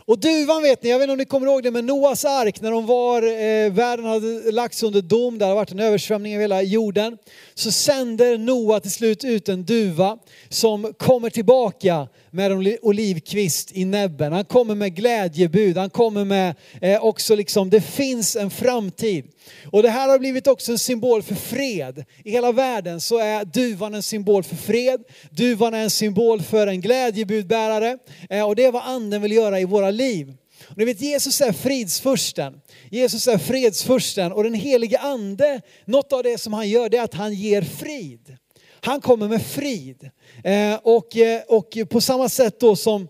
Och 0.10 0.20
duvan 0.20 0.64
vet 0.64 0.84
ni, 0.84 0.90
jag 0.90 1.00
vet 1.00 1.04
inte 1.04 1.12
om 1.12 1.18
ni 1.18 1.26
kommer 1.26 1.48
ihåg 1.48 1.64
det, 1.64 1.72
men 1.72 1.86
Noas 1.86 2.26
ark 2.26 2.62
när 2.62 2.72
de 2.72 2.86
var, 2.86 3.22
eh, 3.22 3.72
världen 3.72 4.06
hade 4.06 4.52
lagts 4.52 4.84
under 4.84 5.02
dom, 5.02 5.38
det 5.38 5.46
hade 5.46 5.56
varit 5.56 5.72
en 5.72 5.80
översvämning 5.80 6.34
över 6.34 6.42
hela 6.42 6.62
jorden. 6.62 7.18
Så 7.54 7.72
sänder 7.72 8.38
Noa 8.38 8.80
till 8.80 8.92
slut 8.92 9.24
ut 9.24 9.50
en 9.50 9.66
duva 9.66 10.18
som 10.50 10.94
kommer 10.98 11.30
tillbaka 11.30 12.08
med 12.32 12.52
en 12.52 12.78
olivkvist 12.82 13.72
i 13.74 13.86
näbben. 13.86 14.34
Han 14.34 14.46
kommer 14.46 14.76
med 14.76 14.96
glädjebud, 14.96 15.78
han 15.78 15.90
kommer 15.90 16.26
med 16.26 16.56
eh, 16.82 17.04
också 17.04 17.36
liksom, 17.36 17.70
det 17.70 17.82
finns 17.82 18.36
en 18.36 18.50
framtid. 18.50 19.26
Och 19.72 19.84
det 19.84 19.90
här 19.90 20.10
har 20.10 20.20
blivit 20.20 20.48
också 20.48 20.72
en 20.72 20.80
symbol 20.80 21.24
för 21.24 21.36
fred. 21.36 22.06
I 22.24 22.32
hela 22.32 22.52
världen 22.52 23.02
så 23.02 23.18
är 23.18 23.46
duvan 23.46 23.94
en 23.94 24.04
symbol 24.04 24.44
för 24.44 24.56
fred. 24.56 25.04
Duvan 25.30 25.74
är 25.74 25.84
en 25.84 25.90
symbol 25.90 26.42
för 26.42 26.68
en 26.68 26.82
glädjebudbärare. 26.82 27.98
Eh, 28.30 28.48
och 28.48 28.56
det 28.56 28.66
är 28.66 28.72
vad 28.72 28.84
anden 28.84 29.22
vill 29.22 29.32
göra 29.32 29.60
i 29.60 29.66
våra 29.66 29.92
liv. 29.92 30.34
Och 30.68 30.78
ni 30.78 30.86
vet 30.86 31.02
Jesus 31.02 31.42
är 31.42 31.52
fridsfursten. 31.52 32.62
Jesus 32.92 33.28
är 33.28 33.38
fredsfursten 33.38 34.32
och 34.32 34.44
den 34.44 34.54
helige 34.54 35.00
ande, 35.00 35.62
något 35.86 36.14
av 36.14 36.24
det 36.24 36.38
som 36.38 36.54
han 36.54 36.70
gör 36.70 36.90
det 36.90 36.98
är 36.98 37.04
att 37.04 37.14
han 37.14 37.34
ger 37.34 37.62
frid. 37.62 38.38
Han 38.82 39.02
kommer 39.02 39.28
med 39.28 39.46
frid. 39.46 40.10
Eh, 40.44 40.80
och, 40.84 41.18
eh, 41.18 41.42
och 41.48 41.78
på 41.90 42.02
samma 42.02 42.30
sätt 42.30 42.60
då 42.60 42.76
som, 42.76 43.08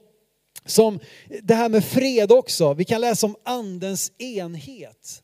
som 0.65 0.99
det 1.43 1.55
här 1.55 1.69
med 1.69 1.85
fred 1.85 2.31
också. 2.31 2.73
Vi 2.73 2.85
kan 2.85 3.01
läsa 3.01 3.27
om 3.27 3.35
andens 3.43 4.11
enhet. 4.17 5.23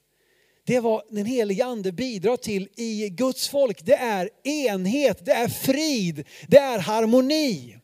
Det 0.65 0.75
är 0.75 0.81
vad 0.81 1.01
den 1.09 1.25
helige 1.25 1.65
ande 1.65 1.91
bidrar 1.91 2.37
till 2.37 2.69
i 2.75 3.09
Guds 3.09 3.47
folk. 3.47 3.85
Det 3.85 3.95
är 3.95 4.29
enhet, 4.43 5.25
det 5.25 5.31
är 5.31 5.47
frid, 5.47 6.23
det 6.47 6.57
är 6.57 6.79
harmoni. 6.79 7.77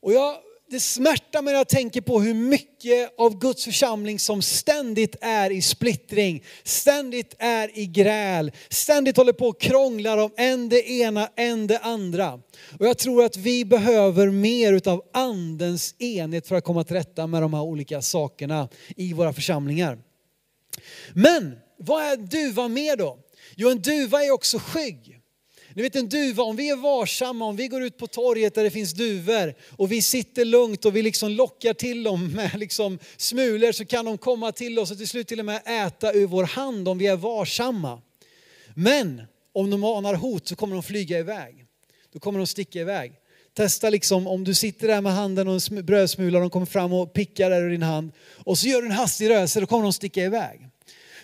Och 0.00 0.12
jag 0.12 0.36
det 0.70 0.80
smärtar 0.80 1.42
mig 1.42 1.52
när 1.52 1.60
jag 1.60 1.68
tänker 1.68 2.00
på 2.00 2.20
hur 2.20 2.34
mycket 2.34 3.18
av 3.18 3.38
Guds 3.38 3.64
församling 3.64 4.18
som 4.18 4.42
ständigt 4.42 5.16
är 5.20 5.50
i 5.50 5.62
splittring, 5.62 6.44
ständigt 6.62 7.34
är 7.38 7.78
i 7.78 7.86
gräl, 7.86 8.52
ständigt 8.68 9.16
håller 9.16 9.32
på 9.32 9.46
och 9.48 9.60
krånglar 9.60 10.18
om 10.18 10.30
en 10.36 10.68
det 10.68 10.90
ena, 10.90 11.28
en 11.36 11.66
det 11.66 11.78
andra. 11.78 12.32
Och 12.78 12.86
jag 12.86 12.98
tror 12.98 13.24
att 13.24 13.36
vi 13.36 13.64
behöver 13.64 14.30
mer 14.30 14.72
utav 14.72 15.02
andens 15.12 15.94
enhet 15.98 16.48
för 16.48 16.56
att 16.56 16.64
komma 16.64 16.84
till 16.84 16.96
rätta 16.96 17.26
med 17.26 17.42
de 17.42 17.54
här 17.54 17.62
olika 17.62 18.02
sakerna 18.02 18.68
i 18.96 19.12
våra 19.12 19.32
församlingar. 19.32 19.98
Men 21.14 21.58
vad 21.78 22.02
är 22.02 22.16
duva 22.16 22.68
mer 22.68 22.96
då? 22.96 23.18
Jo, 23.56 23.70
en 23.70 23.82
duva 23.82 24.24
är 24.24 24.30
också 24.30 24.58
skygg. 24.58 25.17
Ni 25.78 25.82
vet 25.82 25.96
en 25.96 26.08
duva, 26.08 26.42
om 26.42 26.56
vi 26.56 26.70
är 26.70 26.76
varsamma, 26.76 27.44
om 27.44 27.56
vi 27.56 27.68
går 27.68 27.82
ut 27.82 27.98
på 27.98 28.06
torget 28.06 28.54
där 28.54 28.64
det 28.64 28.70
finns 28.70 28.92
duvor 28.92 29.54
och 29.70 29.92
vi 29.92 30.02
sitter 30.02 30.44
lugnt 30.44 30.84
och 30.84 30.96
vi 30.96 31.02
liksom 31.02 31.30
lockar 31.30 31.74
till 31.74 32.02
dem 32.02 32.32
med 32.32 32.58
liksom 32.58 32.98
smulor 33.16 33.72
så 33.72 33.84
kan 33.84 34.04
de 34.04 34.18
komma 34.18 34.52
till 34.52 34.78
oss 34.78 34.90
och 34.90 34.96
till 34.98 35.08
slut 35.08 35.28
till 35.28 35.38
och 35.38 35.44
med 35.44 35.86
äta 35.86 36.12
ur 36.12 36.26
vår 36.26 36.44
hand 36.44 36.88
om 36.88 36.98
vi 36.98 37.06
är 37.06 37.16
varsamma. 37.16 38.02
Men 38.74 39.22
om 39.52 39.70
de 39.70 39.84
anar 39.84 40.14
hot 40.14 40.48
så 40.48 40.56
kommer 40.56 40.74
de 40.74 40.82
flyga 40.82 41.18
iväg. 41.18 41.64
Då 42.12 42.18
kommer 42.18 42.38
de 42.38 42.46
sticka 42.46 42.80
iväg. 42.80 43.12
Testa 43.54 43.90
liksom 43.90 44.26
om 44.26 44.44
du 44.44 44.54
sitter 44.54 44.88
där 44.88 45.00
med 45.00 45.12
handen 45.12 45.48
och 45.48 45.72
en 45.72 45.86
brödsmula 45.86 46.38
och 46.38 46.42
de 46.42 46.50
kommer 46.50 46.66
fram 46.66 46.92
och 46.92 47.12
pickar 47.12 47.50
där 47.50 47.62
ur 47.62 47.70
din 47.70 47.82
hand 47.82 48.12
och 48.44 48.58
så 48.58 48.68
gör 48.68 48.82
du 48.82 48.86
en 48.86 48.92
hastig 48.92 49.30
rörelse, 49.30 49.60
då 49.60 49.66
kommer 49.66 49.82
de 49.82 49.92
sticka 49.92 50.24
iväg. 50.24 50.60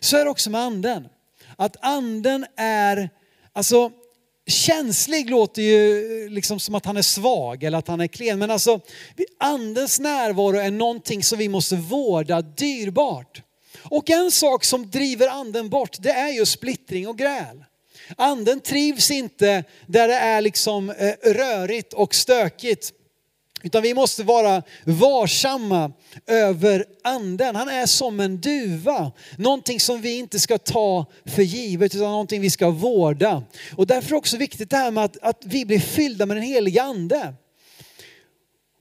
Så 0.00 0.16
är 0.16 0.24
det 0.24 0.30
också 0.30 0.50
med 0.50 0.60
anden. 0.60 1.08
Att 1.56 1.76
anden 1.80 2.46
är, 2.56 3.10
alltså 3.52 3.92
Känslig 4.46 5.30
låter 5.30 5.62
ju 5.62 6.24
eh, 6.24 6.30
liksom 6.30 6.60
som 6.60 6.74
att 6.74 6.86
han 6.86 6.96
är 6.96 7.02
svag 7.02 7.64
eller 7.64 7.78
att 7.78 7.88
han 7.88 8.00
är 8.00 8.06
klen. 8.06 8.38
Men 8.38 8.50
alltså 8.50 8.80
andens 9.38 10.00
närvaro 10.00 10.56
är 10.56 10.70
någonting 10.70 11.22
som 11.22 11.38
vi 11.38 11.48
måste 11.48 11.76
vårda 11.76 12.42
dyrbart. 12.42 13.42
Och 13.82 14.10
en 14.10 14.30
sak 14.30 14.64
som 14.64 14.90
driver 14.90 15.28
anden 15.28 15.68
bort 15.68 15.96
det 16.00 16.10
är 16.10 16.32
ju 16.32 16.46
splittring 16.46 17.08
och 17.08 17.18
gräl. 17.18 17.64
Anden 18.16 18.60
trivs 18.60 19.10
inte 19.10 19.64
där 19.86 20.08
det 20.08 20.14
är 20.14 20.40
liksom 20.40 20.90
eh, 20.90 21.14
rörigt 21.22 21.92
och 21.92 22.14
stökigt. 22.14 22.92
Utan 23.64 23.82
vi 23.82 23.94
måste 23.94 24.22
vara 24.22 24.62
varsamma 24.84 25.92
över 26.26 26.84
anden. 27.04 27.56
Han 27.56 27.68
är 27.68 27.86
som 27.86 28.20
en 28.20 28.40
duva. 28.40 29.12
Någonting 29.38 29.80
som 29.80 30.00
vi 30.00 30.18
inte 30.18 30.38
ska 30.38 30.58
ta 30.58 31.06
för 31.24 31.42
givet 31.42 31.94
utan 31.94 32.10
någonting 32.10 32.40
vi 32.40 32.50
ska 32.50 32.70
vårda. 32.70 33.42
Och 33.76 33.86
därför 33.86 34.08
är 34.08 34.10
det 34.10 34.16
också 34.16 34.36
viktigt 34.36 34.70
det 34.70 34.76
här 34.76 34.90
med 34.90 35.04
att, 35.04 35.16
att 35.22 35.42
vi 35.44 35.64
blir 35.64 35.78
fyllda 35.78 36.26
med 36.26 36.36
den 36.36 36.44
heliga 36.44 36.82
ande. 36.82 37.34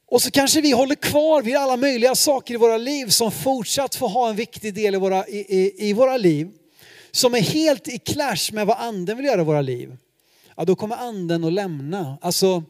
Och 0.06 0.22
så 0.22 0.32
kanske 0.32 0.62
vi 0.62 0.72
håller 0.72 0.96
kvar 0.96 1.42
vid 1.42 1.56
alla 1.56 1.78
möjliga 1.78 2.16
saker 2.16 2.54
i 2.54 2.58
våra 2.58 2.78
liv 2.78 3.08
som 3.08 3.32
fortsatt 3.32 3.96
får 3.96 4.10
ha 4.10 4.30
en 4.30 4.36
viktig 4.36 4.74
del 4.74 4.96
i 4.96 4.98
våra, 4.98 5.28
i, 5.28 5.38
i, 5.38 5.90
i 5.90 5.94
våra 5.94 6.18
liv. 6.18 6.52
Som 7.12 7.36
är 7.36 7.42
helt 7.42 7.88
i 7.88 7.98
clash 7.98 8.54
med 8.54 8.68
vad 8.68 8.78
anden 8.78 9.18
vill 9.18 9.26
göra 9.26 9.42
i 9.42 9.46
våra 9.46 9.62
liv. 9.62 9.98
Ja, 10.56 10.66
då 10.66 10.76
kommer 10.76 10.96
anden 10.96 11.44
att 11.44 11.54
lämna. 11.54 12.18
Alltså, 12.22 12.64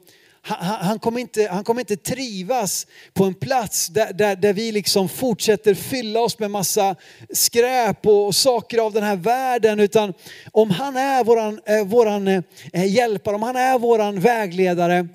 han, 0.46 0.86
han, 0.86 1.00
kommer 1.00 1.20
inte, 1.20 1.48
han 1.52 1.64
kommer 1.64 1.82
inte 1.82 1.98
trivas 1.98 2.88
på 3.14 3.24
en 3.24 3.34
plats 3.34 3.88
där, 3.88 4.14
där, 4.14 4.36
där 4.36 4.54
vi 4.54 4.72
liksom 4.72 5.10
fortsätter 5.10 5.74
fylla 5.74 6.20
oss 6.20 6.40
med 6.40 6.52
massa 6.52 6.96
skräp 7.34 8.06
och 8.08 8.36
saker 8.36 8.78
av 8.78 8.94
den 8.94 9.04
här 9.04 9.16
världen. 9.16 9.80
Utan 9.80 10.14
om 10.52 10.72
han 10.72 10.98
är 10.98 11.24
våran, 11.24 11.60
eh, 11.66 11.86
våran 11.86 12.28
eh, 12.28 12.44
hjälpare, 12.86 13.36
om 13.36 13.44
han 13.44 13.56
är 13.56 13.80
våran 13.80 14.20
vägledare, 14.20 15.08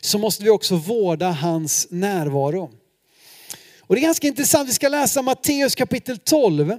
så 0.00 0.18
måste 0.18 0.44
vi 0.44 0.50
också 0.50 0.76
vårda 0.76 1.30
hans 1.30 1.86
närvaro. 1.90 2.70
Och 3.80 3.94
det 3.94 4.00
är 4.00 4.06
ganska 4.06 4.26
intressant, 4.26 4.68
vi 4.68 4.72
ska 4.72 4.88
läsa 4.88 5.22
Matteus 5.22 5.74
kapitel 5.74 6.18
12 6.18 6.78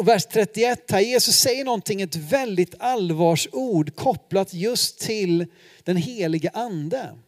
och 0.00 0.08
vers 0.08 0.26
31 0.26 0.90
här. 0.90 1.00
Jesus 1.00 1.36
säger 1.36 1.64
någonting, 1.64 2.02
ett 2.02 2.16
väldigt 2.16 2.74
allvarsord 2.78 3.96
kopplat 3.96 4.54
just 4.54 5.00
till 5.00 5.46
den 5.84 5.96
helige 5.96 6.50
ande. 6.54 7.18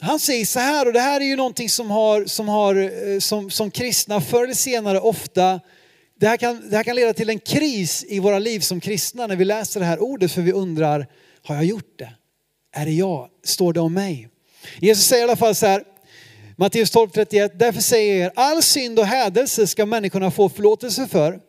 Han 0.00 0.18
säger 0.18 0.44
så 0.44 0.58
här, 0.58 0.86
och 0.86 0.92
det 0.92 1.00
här 1.00 1.20
är 1.20 1.24
ju 1.24 1.36
någonting 1.36 1.68
som, 1.68 1.90
har, 1.90 2.24
som, 2.24 2.48
har, 2.48 2.74
eh, 2.74 3.18
som, 3.18 3.50
som 3.50 3.70
kristna 3.70 4.20
förr 4.20 4.44
eller 4.44 4.54
senare 4.54 5.00
ofta, 5.00 5.60
det 6.20 6.28
här, 6.28 6.36
kan, 6.36 6.70
det 6.70 6.76
här 6.76 6.84
kan 6.84 6.96
leda 6.96 7.12
till 7.12 7.30
en 7.30 7.38
kris 7.38 8.04
i 8.08 8.18
våra 8.18 8.38
liv 8.38 8.60
som 8.60 8.80
kristna 8.80 9.26
när 9.26 9.36
vi 9.36 9.44
läser 9.44 9.80
det 9.80 9.86
här 9.86 10.02
ordet 10.02 10.32
för 10.32 10.42
vi 10.42 10.52
undrar, 10.52 11.06
har 11.42 11.54
jag 11.54 11.64
gjort 11.64 11.98
det? 11.98 12.12
Är 12.72 12.84
det 12.86 12.92
jag? 12.92 13.28
Står 13.44 13.72
det 13.72 13.80
om 13.80 13.94
mig? 13.94 14.28
Jesus 14.80 15.04
säger 15.04 15.22
i 15.22 15.24
alla 15.24 15.36
fall 15.36 15.54
så 15.54 15.66
här, 15.66 15.84
Matteus 16.60 16.94
12.31, 16.94 17.50
därför 17.54 17.80
säger 17.80 18.16
jag 18.16 18.26
er, 18.26 18.32
all 18.34 18.62
synd 18.62 18.98
och 18.98 19.04
hädelse 19.04 19.66
ska 19.66 19.86
människorna 19.86 20.30
få 20.30 20.48
förlåtelse 20.48 21.06
för, 21.06 21.40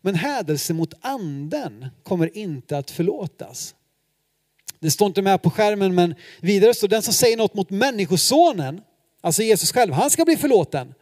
men 0.00 0.14
hädelse 0.14 0.74
mot 0.74 0.94
anden 1.00 1.86
kommer 2.02 2.36
inte 2.36 2.78
att 2.78 2.90
förlåtas. 2.90 3.74
Det 4.80 4.90
står 4.90 5.06
inte 5.06 5.22
med 5.22 5.42
på 5.42 5.50
skärmen 5.50 5.94
men 5.94 6.14
vidare 6.40 6.74
står 6.74 6.88
den 6.88 7.02
som 7.02 7.14
säger 7.14 7.36
något 7.36 7.54
mot 7.54 7.70
människosonen, 7.70 8.80
alltså 9.20 9.42
Jesus 9.42 9.72
själv, 9.72 9.92
han 9.92 10.10
ska 10.10 10.24
bli 10.24 10.36
förlåten. 10.36 10.94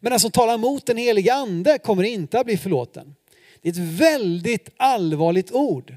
Men 0.00 0.10
den 0.10 0.20
som 0.20 0.30
talar 0.30 0.58
mot 0.58 0.86
den 0.86 0.96
helige 0.96 1.34
ande 1.34 1.78
kommer 1.78 2.02
inte 2.02 2.40
att 2.40 2.46
bli 2.46 2.56
förlåten. 2.56 3.14
Det 3.62 3.68
är 3.68 3.72
ett 3.72 3.78
väldigt 4.00 4.68
allvarligt 4.76 5.52
ord. 5.52 5.96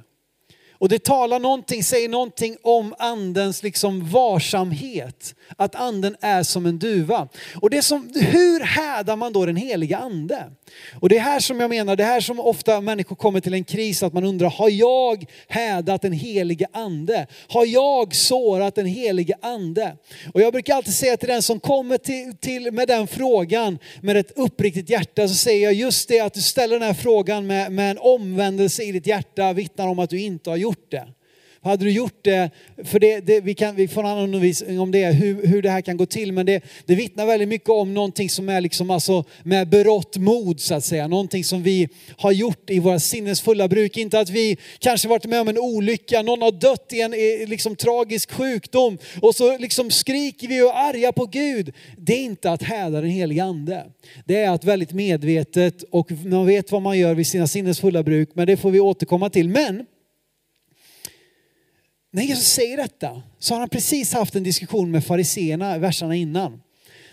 Och 0.71 0.89
det 0.89 1.03
talar 1.03 1.39
någonting, 1.39 1.83
säger 1.83 2.09
någonting 2.09 2.57
om 2.61 2.95
andens 2.99 3.63
liksom 3.63 4.09
varsamhet. 4.09 5.35
Att 5.55 5.75
anden 5.75 6.15
är 6.21 6.43
som 6.43 6.65
en 6.65 6.79
duva. 6.79 7.27
Och 7.61 7.69
det 7.69 7.81
som, 7.81 8.11
hur 8.15 8.59
hädar 8.59 9.15
man 9.15 9.33
då 9.33 9.45
den 9.45 9.55
heliga 9.55 9.97
ande? 9.97 10.43
Och 11.01 11.09
det 11.09 11.17
är 11.17 11.21
här 11.21 11.39
som 11.39 11.59
jag 11.59 11.69
menar, 11.69 11.95
det 11.95 12.03
är 12.03 12.07
här 12.07 12.21
som 12.21 12.39
ofta 12.39 12.81
människor 12.81 13.15
kommer 13.15 13.39
till 13.39 13.53
en 13.53 13.63
kris, 13.63 14.03
att 14.03 14.13
man 14.13 14.23
undrar, 14.23 14.49
har 14.49 14.69
jag 14.69 15.25
hädat 15.47 16.01
den 16.01 16.13
helige 16.13 16.67
ande? 16.73 17.27
Har 17.47 17.65
jag 17.65 18.15
sårat 18.15 18.75
den 18.75 18.85
helige 18.85 19.35
ande? 19.41 19.95
Och 20.33 20.41
jag 20.41 20.53
brukar 20.53 20.75
alltid 20.75 20.93
säga 20.93 21.17
till 21.17 21.29
den 21.29 21.41
som 21.41 21.59
kommer 21.59 21.97
till, 21.97 22.37
till 22.37 22.71
med 22.71 22.87
den 22.87 23.07
frågan 23.07 23.79
med 24.01 24.17
ett 24.17 24.31
uppriktigt 24.35 24.89
hjärta, 24.89 25.27
så 25.27 25.35
säger 25.35 25.63
jag 25.63 25.73
just 25.73 26.09
det 26.09 26.19
att 26.19 26.33
du 26.33 26.41
ställer 26.41 26.79
den 26.79 26.87
här 26.87 26.93
frågan 26.93 27.47
med, 27.47 27.71
med 27.71 27.91
en 27.91 27.97
omvändelse 27.97 28.83
i 28.83 28.91
ditt 28.91 29.07
hjärta 29.07 29.53
vittnar 29.53 29.87
om 29.87 29.99
att 29.99 30.09
du 30.09 30.21
inte 30.21 30.49
har 30.49 30.57
gjort 30.57 30.91
det. 30.91 31.07
Hade 31.61 31.85
du 31.85 31.91
gjort 31.91 32.23
det, 32.23 32.49
för 32.83 32.99
det, 32.99 33.19
det, 33.19 33.41
vi, 33.41 33.53
kan, 33.53 33.75
vi 33.75 33.87
får 33.87 34.01
en 34.01 34.07
annan 34.07 34.23
undervisning 34.23 34.79
om 34.79 34.91
det, 34.91 35.05
hur, 35.05 35.47
hur 35.47 35.61
det 35.61 35.69
här 35.69 35.81
kan 35.81 35.97
gå 35.97 36.05
till, 36.05 36.31
men 36.31 36.45
det, 36.45 36.63
det 36.85 36.95
vittnar 36.95 37.25
väldigt 37.25 37.49
mycket 37.49 37.69
om 37.69 37.93
någonting 37.93 38.29
som 38.29 38.49
är 38.49 38.61
liksom 38.61 38.91
alltså 38.91 39.23
med 39.43 39.69
berått 39.69 40.17
mod 40.17 40.59
så 40.59 40.75
att 40.75 40.83
säga. 40.83 41.07
Någonting 41.07 41.43
som 41.43 41.63
vi 41.63 41.89
har 42.17 42.31
gjort 42.31 42.69
i 42.69 42.79
våra 42.79 42.99
sinnesfulla 42.99 43.67
bruk. 43.67 43.97
Inte 43.97 44.19
att 44.19 44.29
vi 44.29 44.57
kanske 44.79 45.07
varit 45.07 45.25
med 45.25 45.41
om 45.41 45.47
en 45.47 45.57
olycka, 45.57 46.21
någon 46.21 46.41
har 46.41 46.51
dött 46.51 46.93
i 46.93 47.01
en 47.01 47.11
liksom, 47.49 47.75
tragisk 47.75 48.31
sjukdom 48.31 48.97
och 49.21 49.35
så 49.35 49.57
liksom 49.57 49.91
skriker 49.91 50.47
vi 50.47 50.61
och 50.61 50.69
är 50.69 50.89
arga 50.89 51.11
på 51.11 51.25
Gud. 51.25 51.73
Det 51.97 52.13
är 52.13 52.23
inte 52.23 52.51
att 52.51 52.63
häda 52.63 53.01
den 53.01 53.09
helige 53.09 53.43
ande. 53.43 53.85
Det 54.25 54.43
är 54.43 54.49
att 54.49 54.63
väldigt 54.63 54.91
medvetet 54.91 55.83
och 55.91 56.11
man 56.25 56.45
vet 56.45 56.71
vad 56.71 56.81
man 56.81 56.97
gör 56.97 57.13
vid 57.13 57.27
sina 57.27 57.47
sinnesfulla 57.47 58.03
bruk, 58.03 58.29
men 58.33 58.47
det 58.47 58.57
får 58.57 58.71
vi 58.71 58.79
återkomma 58.79 59.29
till. 59.29 59.49
Men 59.49 59.85
när 62.11 62.23
Jesus 62.23 62.47
säger 62.47 62.77
detta 62.77 63.21
så 63.39 63.53
har 63.53 63.59
han 63.59 63.69
precis 63.69 64.13
haft 64.13 64.35
en 64.35 64.43
diskussion 64.43 64.91
med 64.91 65.05
fariseerna 65.05 65.77
verserna 65.77 66.15
innan. 66.15 66.61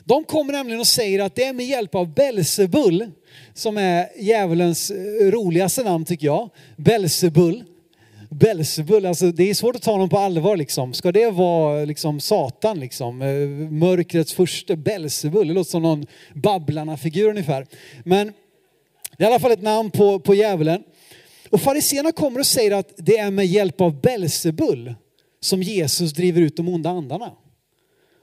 De 0.04 0.24
kommer 0.24 0.52
nämligen 0.52 0.80
och 0.80 0.86
säger 0.86 1.20
att 1.20 1.34
det 1.34 1.44
är 1.44 1.52
med 1.52 1.66
hjälp 1.66 1.94
av 1.94 2.14
Belsebul 2.14 3.10
som 3.54 3.76
är 3.76 4.08
djävulens 4.22 4.90
eh, 4.90 5.30
roligaste 5.30 5.82
namn 5.82 6.04
tycker 6.04 6.26
jag. 6.26 6.50
Belsebul. 6.76 7.64
Belsebul, 8.30 9.06
alltså 9.06 9.30
det 9.30 9.50
är 9.50 9.54
svårt 9.54 9.76
att 9.76 9.82
ta 9.82 9.92
honom 9.92 10.08
på 10.08 10.18
allvar 10.18 10.56
liksom. 10.56 10.94
Ska 10.94 11.12
det 11.12 11.30
vara 11.30 11.84
liksom 11.84 12.20
Satan 12.20 12.80
liksom? 12.80 13.22
Eh, 13.22 13.28
mörkrets 13.70 14.32
första 14.32 14.76
Belsebul. 14.76 15.48
det 15.48 15.54
låter 15.54 15.70
som 15.70 15.82
någon 15.82 16.06
Babblarna-figur 16.34 17.28
ungefär. 17.28 17.66
Men 18.04 18.32
det 19.18 19.24
är 19.24 19.28
i 19.28 19.30
alla 19.30 19.40
fall 19.40 19.52
ett 19.52 19.62
namn 19.62 19.90
på, 19.90 20.18
på 20.20 20.34
djävulen. 20.34 20.82
Och 21.54 21.60
fariséerna 21.60 22.12
kommer 22.12 22.40
och 22.40 22.46
säger 22.46 22.70
att 22.70 22.92
det 22.96 23.18
är 23.18 23.30
med 23.30 23.46
hjälp 23.46 23.80
av 23.80 24.00
Belzebul 24.00 24.94
som 25.40 25.62
Jesus 25.62 26.12
driver 26.12 26.40
ut 26.40 26.56
de 26.56 26.68
onda 26.68 26.90
andarna. 26.90 27.32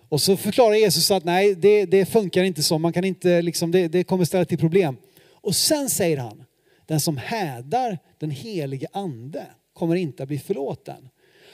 Och 0.09 0.21
så 0.21 0.37
förklarar 0.37 0.75
Jesus 0.75 1.11
att 1.11 1.23
nej, 1.23 1.55
det, 1.55 1.85
det 1.85 2.05
funkar 2.05 2.43
inte 2.43 2.63
så, 2.63 2.77
man 2.77 2.93
kan 2.93 3.03
inte, 3.03 3.41
liksom, 3.41 3.71
det, 3.71 3.87
det 3.87 4.03
kommer 4.03 4.25
ställa 4.25 4.45
till 4.45 4.57
problem. 4.57 4.97
Och 5.31 5.55
sen 5.55 5.89
säger 5.89 6.17
han, 6.17 6.43
den 6.85 6.99
som 6.99 7.17
hädar 7.17 7.99
den 8.19 8.31
helige 8.31 8.87
ande 8.91 9.45
kommer 9.73 9.95
inte 9.95 10.23
att 10.23 10.29
bli 10.29 10.39
förlåten. 10.39 11.09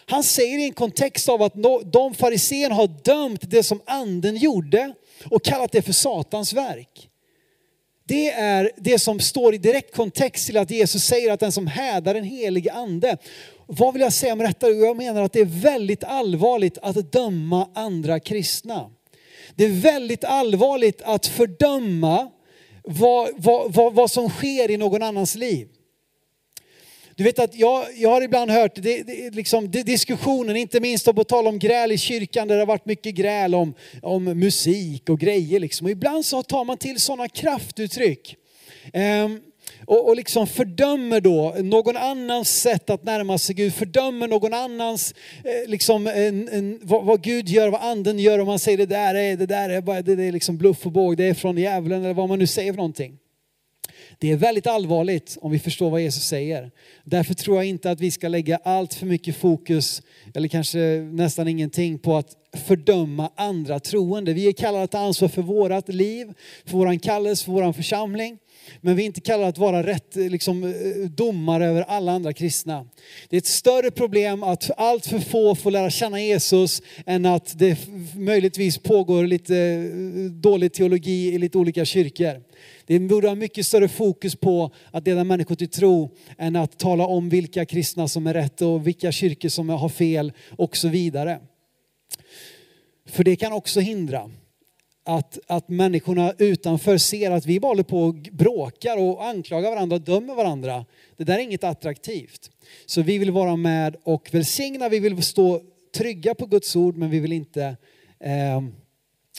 Han 0.06 0.24
säger 0.24 0.60
i 0.60 0.64
en 0.64 0.74
kontext 0.74 1.30
av 1.30 1.42
att 1.42 1.54
de 1.86 2.14
fariséerna 2.14 2.76
har 2.76 2.88
dömt 3.04 3.52
det 3.52 3.64
som 3.64 3.82
anden 3.86 4.38
gjorde 4.38 4.94
och 5.26 5.44
kallat 5.44 5.72
det 5.72 5.82
för 5.82 5.94
Satans 5.94 6.54
verk. 6.54 7.10
Det 8.08 8.30
är 8.30 8.72
det 8.78 9.00
som 9.00 9.20
står 9.20 9.54
i 9.54 9.58
direkt 9.58 9.96
kontext 9.96 10.46
till 10.46 10.58
att 10.58 10.72
Jesus 10.72 11.04
säger 11.04 11.32
att 11.32 11.40
den 11.40 11.52
som 11.52 11.68
hädar 11.68 12.14
den 12.14 12.24
helige 12.24 12.74
ande. 12.74 13.18
Vad 13.66 13.94
vill 13.94 14.02
jag 14.02 14.14
säga 14.14 14.36
med 14.36 14.48
detta? 14.50 14.70
Jag 14.70 14.98
menar 14.98 15.22
att 15.22 15.34
det 15.34 15.40
är 15.40 15.62
väldigt 15.62 16.04
allvarligt 16.04 16.78
att 16.82 17.12
döma 17.12 17.70
andra 17.74 18.20
kristna. 18.20 18.90
Det 19.56 19.66
är 19.66 19.70
väldigt 19.70 20.24
allvarligt 20.24 21.02
att 21.02 21.26
fördöma 21.26 22.32
vad, 22.84 23.30
vad, 23.36 23.74
vad, 23.74 23.94
vad 23.94 24.12
som 24.12 24.30
sker 24.30 24.72
i 24.72 24.78
någon 24.78 25.04
annans 25.04 25.36
liv. 25.36 25.68
Du 27.18 27.24
vet 27.24 27.40
att 27.40 27.56
jag, 27.56 27.86
jag 27.96 28.10
har 28.10 28.22
ibland 28.22 28.52
hört 28.52 28.76
det, 28.76 29.04
det, 29.04 29.36
liksom, 29.36 29.72
det, 29.72 29.84
diskussionen, 29.84 30.56
inte 30.56 30.80
minst 30.80 31.06
på 31.06 31.24
tal 31.24 31.48
om 31.48 31.60
gräl 31.60 31.92
i 31.92 31.98
kyrkan 31.98 32.48
där 32.48 32.56
det 32.56 32.62
har 32.62 32.68
varit 32.68 32.86
mycket 32.86 33.16
gräl 33.16 33.56
om, 33.56 33.74
om 34.02 34.24
musik 34.24 35.10
och 35.10 35.20
grejer. 35.20 35.60
Liksom. 35.60 35.86
Och 35.86 35.92
ibland 35.92 36.26
så 36.26 36.44
tar 36.44 36.66
man 36.66 36.78
till 36.78 37.00
sådana 37.00 37.28
kraftuttryck. 37.28 38.36
Um, 38.94 39.42
och, 39.86 40.08
och 40.08 40.16
liksom 40.16 40.48
fördömer 40.48 41.22
då 41.22 41.56
någon 41.60 41.98
annans 41.98 42.62
sätt 42.62 42.90
att 42.90 43.04
närma 43.04 43.38
sig 43.38 43.56
Gud, 43.56 43.74
fördömer 43.74 44.28
någon 44.28 44.54
annans, 44.54 45.14
eh, 45.44 45.70
liksom, 45.70 46.08
en, 46.08 46.50
en, 46.50 46.80
vad, 46.84 47.06
vad, 47.06 47.24
Gud 47.24 47.50
gör, 47.50 47.70
vad 47.70 47.82
anden 47.82 48.20
gör. 48.20 48.40
Om 48.40 48.48
man 48.48 48.60
säger 48.60 48.78
det 48.78 48.86
där 48.86 49.16
är, 49.16 49.38
det 49.38 49.46
där 49.46 49.70
är, 49.70 49.82
bara, 49.82 50.02
det, 50.02 50.16
det 50.16 50.24
är 50.24 50.32
liksom 50.32 50.58
bluff 50.58 50.86
och 50.86 50.92
båg, 50.92 51.18
det 51.18 51.26
är 51.26 51.34
från 51.34 51.58
djävulen 51.58 52.04
eller 52.04 52.14
vad 52.14 52.30
man 52.30 52.40
nu 52.40 52.48
säger 52.48 52.74
för 52.74 52.78
någonting. 52.78 53.18
Det 54.20 54.32
är 54.32 54.36
väldigt 54.36 54.68
allvarligt 54.68 55.38
om 55.42 55.52
vi 55.52 55.60
förstår 55.60 55.90
vad 55.90 56.02
Jesus 56.02 56.24
säger. 56.24 56.72
Därför 57.04 57.34
tror 57.34 57.58
jag 57.58 57.66
inte 57.66 57.92
att 57.92 58.00
vi 58.00 58.12
ska 58.12 58.28
lägga 58.28 58.60
allt 58.64 58.94
för 58.94 59.06
mycket 59.06 59.36
fokus, 59.36 60.02
eller 60.34 60.48
kanske 60.48 60.80
nästan 61.12 61.48
ingenting, 61.48 62.00
på 62.00 62.16
att 62.16 62.36
fördöma 62.68 63.32
andra 63.36 63.80
troende. 63.80 64.34
Vi 64.34 64.48
är 64.48 64.52
kallade 64.52 64.84
att 64.84 64.92
ta 64.92 65.00
ansvar 65.00 65.28
för 65.28 65.42
vårat 65.42 65.90
liv, 65.90 66.34
för 66.66 66.78
våran 66.78 67.00
kallelse, 67.00 67.46
för 67.46 67.52
våran 67.52 67.74
församling. 67.74 68.38
Men 68.82 68.96
vi 68.96 69.02
är 69.04 69.06
inte 69.06 69.22
kallade 69.22 69.50
att 69.50 69.58
vara 69.58 69.84
rätt 69.84 70.16
liksom, 70.16 70.74
domare 71.16 71.66
över 71.66 71.82
alla 71.82 72.12
andra 72.12 72.34
kristna. 72.34 72.88
Det 73.30 73.36
är 73.36 73.38
ett 73.38 73.46
större 73.46 73.92
problem 73.92 74.44
att 74.44 74.72
allt 74.78 75.06
för 75.06 75.20
få 75.20 75.56
får 75.56 75.72
lära 75.72 75.90
känna 75.90 76.22
Jesus 76.22 76.82
än 77.06 77.26
att 77.26 77.60
det 77.60 77.78
möjligtvis 78.16 78.78
pågår 78.78 79.28
lite 79.28 79.58
eh, 79.58 80.32
dålig 80.32 80.74
teologi 80.74 81.34
i 81.34 81.38
lite 81.38 81.58
olika 81.58 81.86
kyrkor. 81.86 82.42
Det 82.88 83.00
borde 83.00 83.28
ha 83.28 83.36
mycket 83.36 83.66
större 83.66 83.88
fokus 83.88 84.36
på 84.36 84.72
att 84.92 85.08
leda 85.08 85.24
människor 85.24 85.56
till 85.56 85.70
tro 85.70 86.16
än 86.38 86.56
att 86.56 86.78
tala 86.78 87.06
om 87.06 87.30
vilka 87.30 87.66
kristna 87.66 88.08
som 88.08 88.28
är 88.28 88.34
rätt 88.34 88.62
och 88.62 88.88
vilka 88.88 89.12
kyrkor 89.12 89.50
som 89.50 89.70
har 89.70 89.90
fel 89.90 90.34
och 90.58 90.78
så 90.78 90.88
vidare. 90.88 91.40
För 93.06 93.24
det 93.24 93.36
kan 93.36 93.54
också 93.54 93.80
hindra 93.80 94.32
att, 95.06 95.40
att 95.48 95.70
människorna 95.70 96.34
utanför 96.38 96.98
ser 96.98 97.32
att 97.32 97.46
vi 97.46 97.60
bara 97.60 97.68
håller 97.68 97.84
på 97.84 98.02
och 98.02 98.16
bråkar 98.16 98.98
och 98.98 99.26
anklagar 99.26 99.70
varandra 99.70 99.96
och 99.96 100.02
dömer 100.02 100.36
varandra. 100.36 100.86
Det 101.18 101.24
där 101.24 101.36
är 101.36 101.44
inget 101.44 101.64
attraktivt. 101.64 102.52
Så 102.86 103.02
vi 103.02 103.18
vill 103.18 103.32
vara 103.32 103.56
med 103.56 103.96
och 104.04 104.30
välsigna, 104.32 104.90
vi 104.90 105.00
vill 105.00 105.24
stå 105.24 105.62
trygga 105.98 106.36
på 106.36 106.46
Guds 106.46 106.76
ord 106.76 106.98
men 106.98 107.10
vi 107.10 107.20
vill 107.20 107.34
inte 107.34 107.78
eh, 108.20 108.64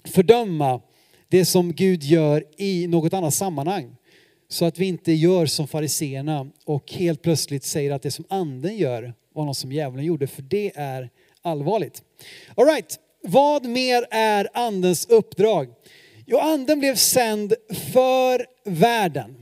fördöma 0.05 0.81
det 1.29 1.45
som 1.45 1.73
Gud 1.73 2.03
gör 2.03 2.45
i 2.57 2.87
något 2.87 3.13
annat 3.13 3.35
sammanhang. 3.35 3.97
Så 4.49 4.65
att 4.65 4.79
vi 4.79 4.87
inte 4.87 5.13
gör 5.13 5.47
som 5.47 5.69
fariseerna 5.69 6.51
och 6.65 6.93
helt 6.93 7.23
plötsligt 7.23 7.65
säger 7.65 7.91
att 7.91 8.03
det 8.03 8.11
som 8.11 8.25
anden 8.29 8.77
gör 8.77 9.15
var 9.35 9.45
något 9.45 9.57
som 9.57 9.73
djävulen 9.73 10.05
gjorde, 10.05 10.27
för 10.27 10.43
det 10.43 10.73
är 10.75 11.11
allvarligt. 11.43 12.03
All 12.55 12.67
right. 12.67 12.99
Vad 13.23 13.67
mer 13.67 14.07
är 14.11 14.49
andens 14.55 15.07
uppdrag? 15.07 15.69
Jo, 16.27 16.39
anden 16.39 16.81
blev 16.81 16.95
sänd 16.95 17.55
för 17.93 18.47
världen. 18.65 19.37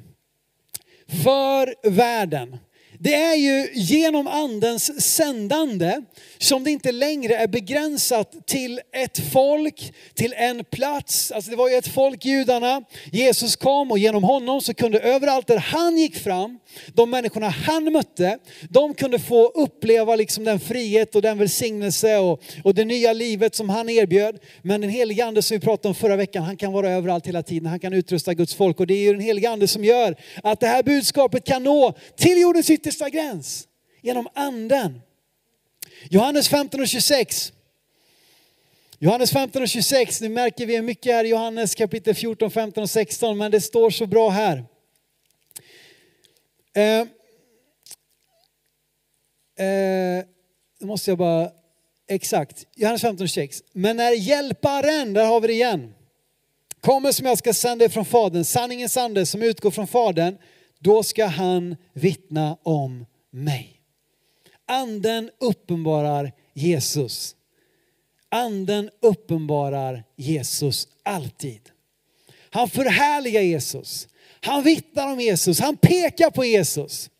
För 1.24 1.90
världen. 1.90 2.56
Det 2.98 3.14
är 3.14 3.34
ju 3.34 3.68
genom 3.74 4.26
andens 4.26 5.02
sändande 5.02 6.02
som 6.38 6.64
det 6.64 6.70
inte 6.70 6.92
längre 6.92 7.36
är 7.36 7.46
begränsat 7.46 8.46
till 8.46 8.80
ett 8.92 9.32
folk, 9.32 9.94
till 10.14 10.34
en 10.36 10.64
plats. 10.64 11.32
Alltså 11.32 11.50
det 11.50 11.56
var 11.56 11.68
ju 11.68 11.74
ett 11.74 11.94
folk, 11.94 12.24
judarna. 12.24 12.82
Jesus 13.12 13.56
kom 13.56 13.90
och 13.90 13.98
genom 13.98 14.24
honom 14.24 14.60
så 14.60 14.74
kunde 14.74 15.00
överallt 15.00 15.46
där 15.46 15.58
han 15.58 15.98
gick 15.98 16.16
fram, 16.16 16.58
de 16.94 17.10
människorna 17.10 17.48
han 17.48 17.92
mötte, 17.92 18.38
de 18.70 18.94
kunde 18.94 19.18
få 19.18 19.48
uppleva 19.48 20.16
liksom 20.16 20.44
den 20.44 20.60
frihet 20.60 21.14
och 21.14 21.22
den 21.22 21.38
välsignelse 21.38 22.16
och, 22.18 22.42
och 22.64 22.74
det 22.74 22.84
nya 22.84 23.12
livet 23.12 23.54
som 23.54 23.68
han 23.68 23.88
erbjöd. 23.88 24.38
Men 24.62 24.80
den 24.80 24.90
helige 24.90 25.24
ande 25.24 25.42
som 25.42 25.54
vi 25.54 25.60
pratade 25.60 25.88
om 25.88 25.94
förra 25.94 26.16
veckan, 26.16 26.42
han 26.42 26.56
kan 26.56 26.72
vara 26.72 26.90
överallt 26.90 27.26
hela 27.26 27.42
tiden. 27.42 27.66
Han 27.66 27.80
kan 27.80 27.92
utrusta 27.92 28.34
Guds 28.34 28.54
folk 28.54 28.80
och 28.80 28.86
det 28.86 28.94
är 28.94 29.02
ju 29.02 29.12
den 29.12 29.22
helige 29.22 29.50
ande 29.50 29.68
som 29.68 29.84
gör 29.84 30.16
att 30.42 30.60
det 30.60 30.66
här 30.66 30.82
budskapet 30.82 31.44
kan 31.44 31.62
nå 31.62 31.94
till 32.16 32.40
jordens 32.40 32.70
yttersta 32.70 33.10
gräns 33.10 33.68
genom 34.02 34.28
anden. 34.34 35.00
Johannes 36.10 36.48
15 36.48 36.80
och 36.80 36.88
26. 36.88 37.52
Johannes 38.98 39.30
15 39.30 39.62
och 39.62 39.68
26, 39.68 40.20
nu 40.20 40.28
märker 40.28 40.66
vi 40.66 40.82
mycket 40.82 41.12
här 41.12 41.24
i 41.24 41.28
Johannes 41.28 41.74
kapitel 41.74 42.14
14, 42.14 42.50
15 42.50 42.82
och 42.82 42.90
16, 42.90 43.38
men 43.38 43.50
det 43.50 43.60
står 43.60 43.90
så 43.90 44.06
bra 44.06 44.30
här. 44.30 44.64
Eh, 46.76 47.00
eh, 49.66 50.24
måste 50.80 51.10
jag 51.10 51.18
bara, 51.18 51.50
exakt, 52.08 52.66
Johannes 52.74 53.02
15 53.02 53.24
och 53.24 53.28
26. 53.28 53.62
Men 53.72 53.96
när 53.96 54.10
hjälparen, 54.10 55.12
där 55.12 55.26
har 55.26 55.40
vi 55.40 55.46
det 55.46 55.52
igen, 55.52 55.94
kommer 56.80 57.12
som 57.12 57.26
jag 57.26 57.38
ska 57.38 57.54
sända 57.54 57.84
er 57.84 57.88
från 57.88 58.04
Fadern, 58.04 58.44
sanningens 58.44 58.96
ande 58.96 59.26
som 59.26 59.42
utgår 59.42 59.70
från 59.70 59.86
Fadern, 59.86 60.38
då 60.78 61.02
ska 61.02 61.26
han 61.26 61.76
vittna 61.92 62.58
om 62.62 63.06
mig. 63.30 63.80
Anden 64.66 65.30
uppenbarar 65.38 66.32
Jesus. 66.54 67.36
Anden 68.28 68.90
uppenbarar 69.00 70.04
Jesus 70.16 70.88
alltid. 71.02 71.60
Han 72.50 72.68
förhärligar 72.68 73.42
Jesus. 73.42 74.08
Han 74.46 74.62
vittnar 74.62 75.12
om 75.12 75.20
Jesus. 75.20 75.60
Han 75.60 75.76
pekar 75.76 76.30
på 76.30 76.44
Jesus. 76.44 77.10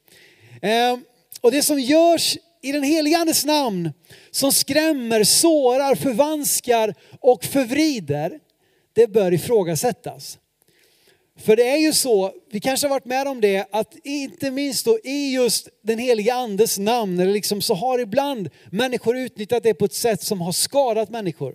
Ehm, 0.62 1.04
och 1.40 1.52
det 1.52 1.62
som 1.62 1.80
görs 1.80 2.36
i 2.62 2.72
den 2.72 2.82
helige 2.82 3.18
Andes 3.18 3.44
namn 3.44 3.92
som 4.30 4.52
skrämmer, 4.52 5.24
sårar, 5.24 5.94
förvanskar 5.94 6.94
och 7.20 7.44
förvrider, 7.44 8.40
det 8.92 9.06
bör 9.06 9.32
ifrågasättas. 9.32 10.38
För 11.38 11.56
det 11.56 11.68
är 11.68 11.76
ju 11.76 11.92
så, 11.92 12.32
vi 12.50 12.60
kanske 12.60 12.86
har 12.86 12.90
varit 12.90 13.04
med 13.04 13.28
om 13.28 13.40
det, 13.40 13.66
att 13.70 13.94
inte 14.04 14.50
minst 14.50 14.84
då 14.84 14.98
i 15.04 15.32
just 15.34 15.68
den 15.82 15.98
heliga 15.98 16.34
andes 16.34 16.78
namn, 16.78 17.20
eller 17.20 17.32
liksom 17.32 17.62
så 17.62 17.74
har 17.74 17.98
ibland 17.98 18.50
människor 18.70 19.16
utnyttjat 19.16 19.62
det 19.62 19.74
på 19.74 19.84
ett 19.84 19.94
sätt 19.94 20.22
som 20.22 20.40
har 20.40 20.52
skadat 20.52 21.10
människor. 21.10 21.54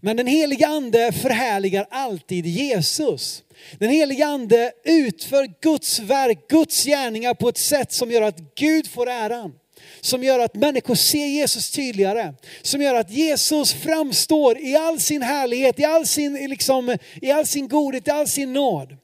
Men 0.00 0.16
den 0.16 0.26
heliga 0.26 0.66
ande 0.66 1.12
förhärligar 1.12 1.86
alltid 1.90 2.46
Jesus. 2.46 3.42
Den 3.78 3.90
heliga 3.90 4.26
ande 4.26 4.72
utför 4.84 5.50
Guds 5.60 5.98
verk, 5.98 6.48
Guds 6.48 6.84
gärningar 6.84 7.34
på 7.34 7.48
ett 7.48 7.58
sätt 7.58 7.92
som 7.92 8.10
gör 8.10 8.22
att 8.22 8.54
Gud 8.54 8.86
får 8.86 9.08
äran 9.08 9.52
som 10.00 10.24
gör 10.24 10.38
att 10.38 10.54
människor 10.54 10.94
ser 10.94 11.26
Jesus 11.26 11.70
tydligare. 11.70 12.34
Som 12.62 12.82
gör 12.82 12.94
att 12.94 13.10
Jesus 13.10 13.72
framstår 13.72 14.58
i 14.58 14.76
all 14.76 15.00
sin 15.00 15.22
härlighet, 15.22 15.80
i 15.80 15.84
all 15.84 16.06
sin, 16.06 16.34
liksom, 16.50 16.96
i 17.22 17.30
all 17.30 17.46
sin 17.46 17.68
godhet, 17.68 18.08
i 18.08 18.10
all 18.10 18.28
sin 18.28 18.52
nåd. 18.52 18.96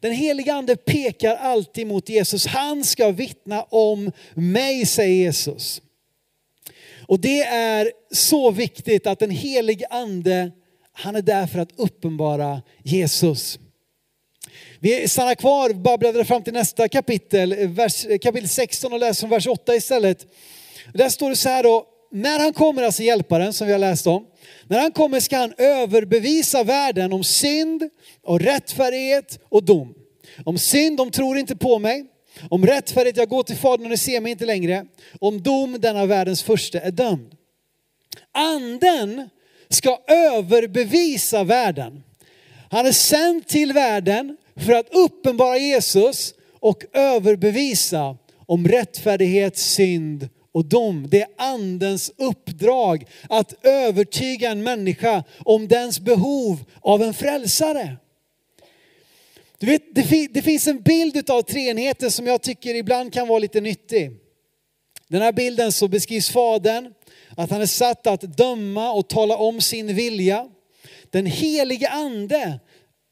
Den 0.00 0.12
heliga 0.12 0.54
ande 0.54 0.76
pekar 0.76 1.36
alltid 1.36 1.86
mot 1.86 2.08
Jesus. 2.08 2.46
Han 2.46 2.84
ska 2.84 3.10
vittna 3.10 3.62
om 3.62 4.12
mig, 4.34 4.86
säger 4.86 5.24
Jesus. 5.24 5.82
Och 7.06 7.20
det 7.20 7.42
är 7.42 7.92
så 8.10 8.50
viktigt 8.50 9.06
att 9.06 9.18
den 9.18 9.30
helige 9.30 9.86
ande, 9.90 10.50
han 10.92 11.16
är 11.16 11.22
där 11.22 11.46
för 11.46 11.58
att 11.58 11.72
uppenbara 11.76 12.62
Jesus. 12.82 13.58
Vi 14.80 15.08
stannar 15.08 15.34
kvar, 15.34 15.70
bara 15.70 15.98
bläddrar 15.98 16.24
fram 16.24 16.42
till 16.42 16.52
nästa 16.52 16.88
kapitel, 16.88 17.68
vers, 17.68 18.06
kapitel 18.22 18.48
16 18.48 18.92
och 18.92 18.98
läser 18.98 19.20
från 19.20 19.30
vers 19.30 19.46
8 19.46 19.74
istället. 19.74 20.26
Där 20.94 21.08
står 21.08 21.30
det 21.30 21.36
så 21.36 21.48
här 21.48 21.62
då, 21.62 21.86
när 22.12 22.38
han 22.38 22.52
kommer, 22.52 22.82
alltså 22.82 23.02
hjälparen 23.02 23.52
som 23.52 23.66
vi 23.66 23.72
har 23.72 23.80
läst 23.80 24.06
om, 24.06 24.26
när 24.68 24.78
han 24.78 24.92
kommer 24.92 25.20
ska 25.20 25.36
han 25.36 25.54
överbevisa 25.58 26.64
världen 26.64 27.12
om 27.12 27.24
synd 27.24 27.90
och 28.22 28.40
rättfärdighet 28.40 29.38
och 29.48 29.64
dom. 29.64 29.94
Om 30.44 30.58
synd, 30.58 30.96
de 30.96 31.10
tror 31.10 31.38
inte 31.38 31.56
på 31.56 31.78
mig. 31.78 32.06
Om 32.50 32.66
rättfärdighet, 32.66 33.16
jag 33.16 33.28
går 33.28 33.42
till 33.42 33.56
Fadern 33.56 33.84
och 33.84 33.90
ni 33.90 33.96
ser 33.96 34.20
mig 34.20 34.32
inte 34.32 34.46
längre. 34.46 34.86
Om 35.20 35.42
dom, 35.42 35.76
denna 35.80 36.06
världens 36.06 36.42
första 36.42 36.80
är 36.80 36.90
dömd. 36.90 37.34
Anden 38.32 39.28
ska 39.68 39.98
överbevisa 40.06 41.44
världen. 41.44 42.02
Han 42.70 42.86
är 42.86 42.92
sänd 42.92 43.46
till 43.46 43.72
världen 43.72 44.36
för 44.56 44.72
att 44.72 44.94
uppenbara 44.94 45.58
Jesus 45.58 46.34
och 46.60 46.84
överbevisa 46.92 48.16
om 48.46 48.68
rättfärdighet, 48.68 49.58
synd 49.58 50.28
och 50.52 50.64
dom. 50.64 51.06
Det 51.10 51.22
är 51.22 51.28
andens 51.36 52.12
uppdrag 52.18 53.04
att 53.28 53.66
övertyga 53.66 54.50
en 54.50 54.62
människa 54.62 55.24
om 55.44 55.68
dens 55.68 56.00
behov 56.00 56.64
av 56.80 57.02
en 57.02 57.14
frälsare. 57.14 57.96
Du 59.58 59.66
vet, 59.66 59.94
det, 60.32 60.42
finns 60.42 60.66
en 60.66 60.82
bild 60.82 61.30
av 61.30 61.42
treenigheten 61.42 62.10
som 62.10 62.26
jag 62.26 62.42
tycker 62.42 62.74
ibland 62.74 63.12
kan 63.12 63.28
vara 63.28 63.38
lite 63.38 63.60
nyttig. 63.60 64.10
Den 65.08 65.22
här 65.22 65.32
bilden 65.32 65.72
så 65.72 65.88
beskrivs 65.88 66.30
Fadern, 66.30 66.92
att 67.36 67.50
han 67.50 67.62
är 67.62 67.66
satt 67.66 68.06
att 68.06 68.20
döma 68.20 68.92
och 68.92 69.08
tala 69.08 69.36
om 69.36 69.60
sin 69.60 69.94
vilja. 69.94 70.48
Den 71.10 71.26
helige 71.26 71.88
ande 71.88 72.60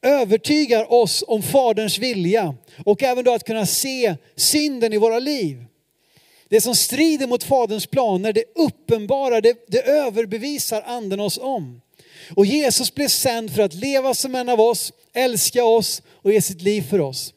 övertygar 0.01 0.93
oss 0.93 1.23
om 1.27 1.43
Faderns 1.43 1.99
vilja 1.99 2.55
och 2.85 3.03
även 3.03 3.23
då 3.23 3.33
att 3.33 3.43
kunna 3.43 3.65
se 3.65 4.15
synden 4.35 4.93
i 4.93 4.97
våra 4.97 5.19
liv. 5.19 5.65
Det 6.49 6.61
som 6.61 6.75
strider 6.75 7.27
mot 7.27 7.43
Faderns 7.43 7.87
planer, 7.87 8.33
det 8.33 8.43
uppenbara, 8.55 9.41
det, 9.41 9.65
det 9.67 9.81
överbevisar 9.81 10.81
anden 10.85 11.19
oss 11.19 11.37
om. 11.37 11.81
Och 12.29 12.45
Jesus 12.45 12.95
blev 12.95 13.07
sänd 13.07 13.55
för 13.55 13.61
att 13.61 13.73
leva 13.73 14.13
som 14.13 14.35
en 14.35 14.49
av 14.49 14.61
oss, 14.61 14.93
älska 15.13 15.65
oss 15.65 16.01
och 16.21 16.31
ge 16.31 16.41
sitt 16.41 16.61
liv 16.61 16.81
för 16.81 17.01
oss. 17.01 17.33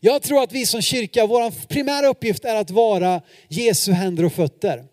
Jag 0.00 0.22
tror 0.22 0.42
att 0.42 0.52
vi 0.52 0.66
som 0.66 0.82
kyrka, 0.82 1.26
vår 1.26 1.68
primära 1.68 2.08
uppgift 2.08 2.44
är 2.44 2.56
att 2.56 2.70
vara 2.70 3.20
Jesu 3.48 3.92
händer 3.92 4.24
och 4.24 4.32
fötter. 4.32 4.84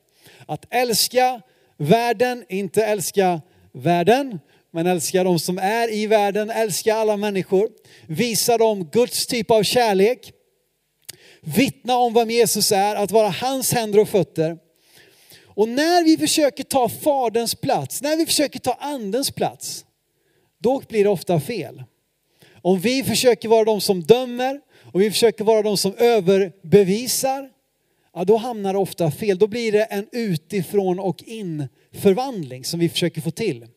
Att 0.45 0.65
älska 0.69 1.41
världen, 1.77 2.45
inte 2.49 2.85
älska 2.85 3.41
världen, 3.71 4.39
men 4.71 4.87
älska 4.87 5.23
de 5.23 5.39
som 5.39 5.57
är 5.57 5.93
i 5.93 6.07
världen, 6.07 6.49
älska 6.49 6.95
alla 6.95 7.17
människor. 7.17 7.69
Visa 8.07 8.57
dem 8.57 8.89
Guds 8.91 9.27
typ 9.27 9.51
av 9.51 9.63
kärlek. 9.63 10.33
Vittna 11.41 11.97
om 11.97 12.13
vem 12.13 12.29
Jesus 12.29 12.71
är, 12.71 12.95
att 12.95 13.11
vara 13.11 13.29
hans 13.29 13.73
händer 13.73 13.99
och 13.99 14.09
fötter. 14.09 14.57
Och 15.61 15.69
när 15.69 16.03
vi 16.03 16.17
försöker 16.17 16.63
ta 16.63 16.89
Faderns 16.89 17.55
plats, 17.55 18.01
när 18.01 18.17
vi 18.17 18.25
försöker 18.25 18.59
ta 18.59 18.73
Andens 18.73 19.31
plats, 19.31 19.85
då 20.59 20.81
blir 20.89 21.03
det 21.03 21.09
ofta 21.09 21.39
fel. 21.39 21.83
Om 22.61 22.79
vi 22.79 23.03
försöker 23.03 23.49
vara 23.49 23.63
de 23.63 23.81
som 23.81 24.03
dömer 24.03 24.61
och 24.93 25.01
vi 25.01 25.11
försöker 25.11 25.43
vara 25.43 25.61
de 25.61 25.77
som 25.77 25.95
överbevisar, 25.95 27.49
ja, 28.13 28.23
då 28.23 28.37
hamnar 28.37 28.73
det 28.73 28.79
ofta 28.79 29.11
fel. 29.11 29.37
Då 29.37 29.47
blir 29.47 29.71
det 29.71 29.83
en 29.83 30.07
utifrån 30.11 30.99
och 30.99 31.23
in 31.23 31.67
förvandling 31.93 32.63
som 32.63 32.79
vi 32.79 32.89
försöker 32.89 33.21
få 33.21 33.31
till. 33.31 33.67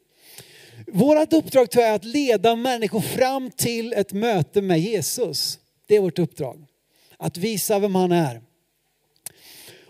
Vårt 0.86 1.32
uppdrag 1.32 1.70
tror 1.70 1.82
jag 1.84 1.90
är 1.90 1.96
att 1.96 2.04
leda 2.04 2.56
människor 2.56 3.00
fram 3.00 3.50
till 3.50 3.92
ett 3.92 4.12
möte 4.12 4.62
med 4.62 4.80
Jesus. 4.80 5.58
Det 5.86 5.96
är 5.96 6.00
vårt 6.00 6.18
uppdrag. 6.18 6.66
Att 7.16 7.36
visa 7.36 7.78
vem 7.78 7.94
han 7.94 8.12
är. 8.12 8.40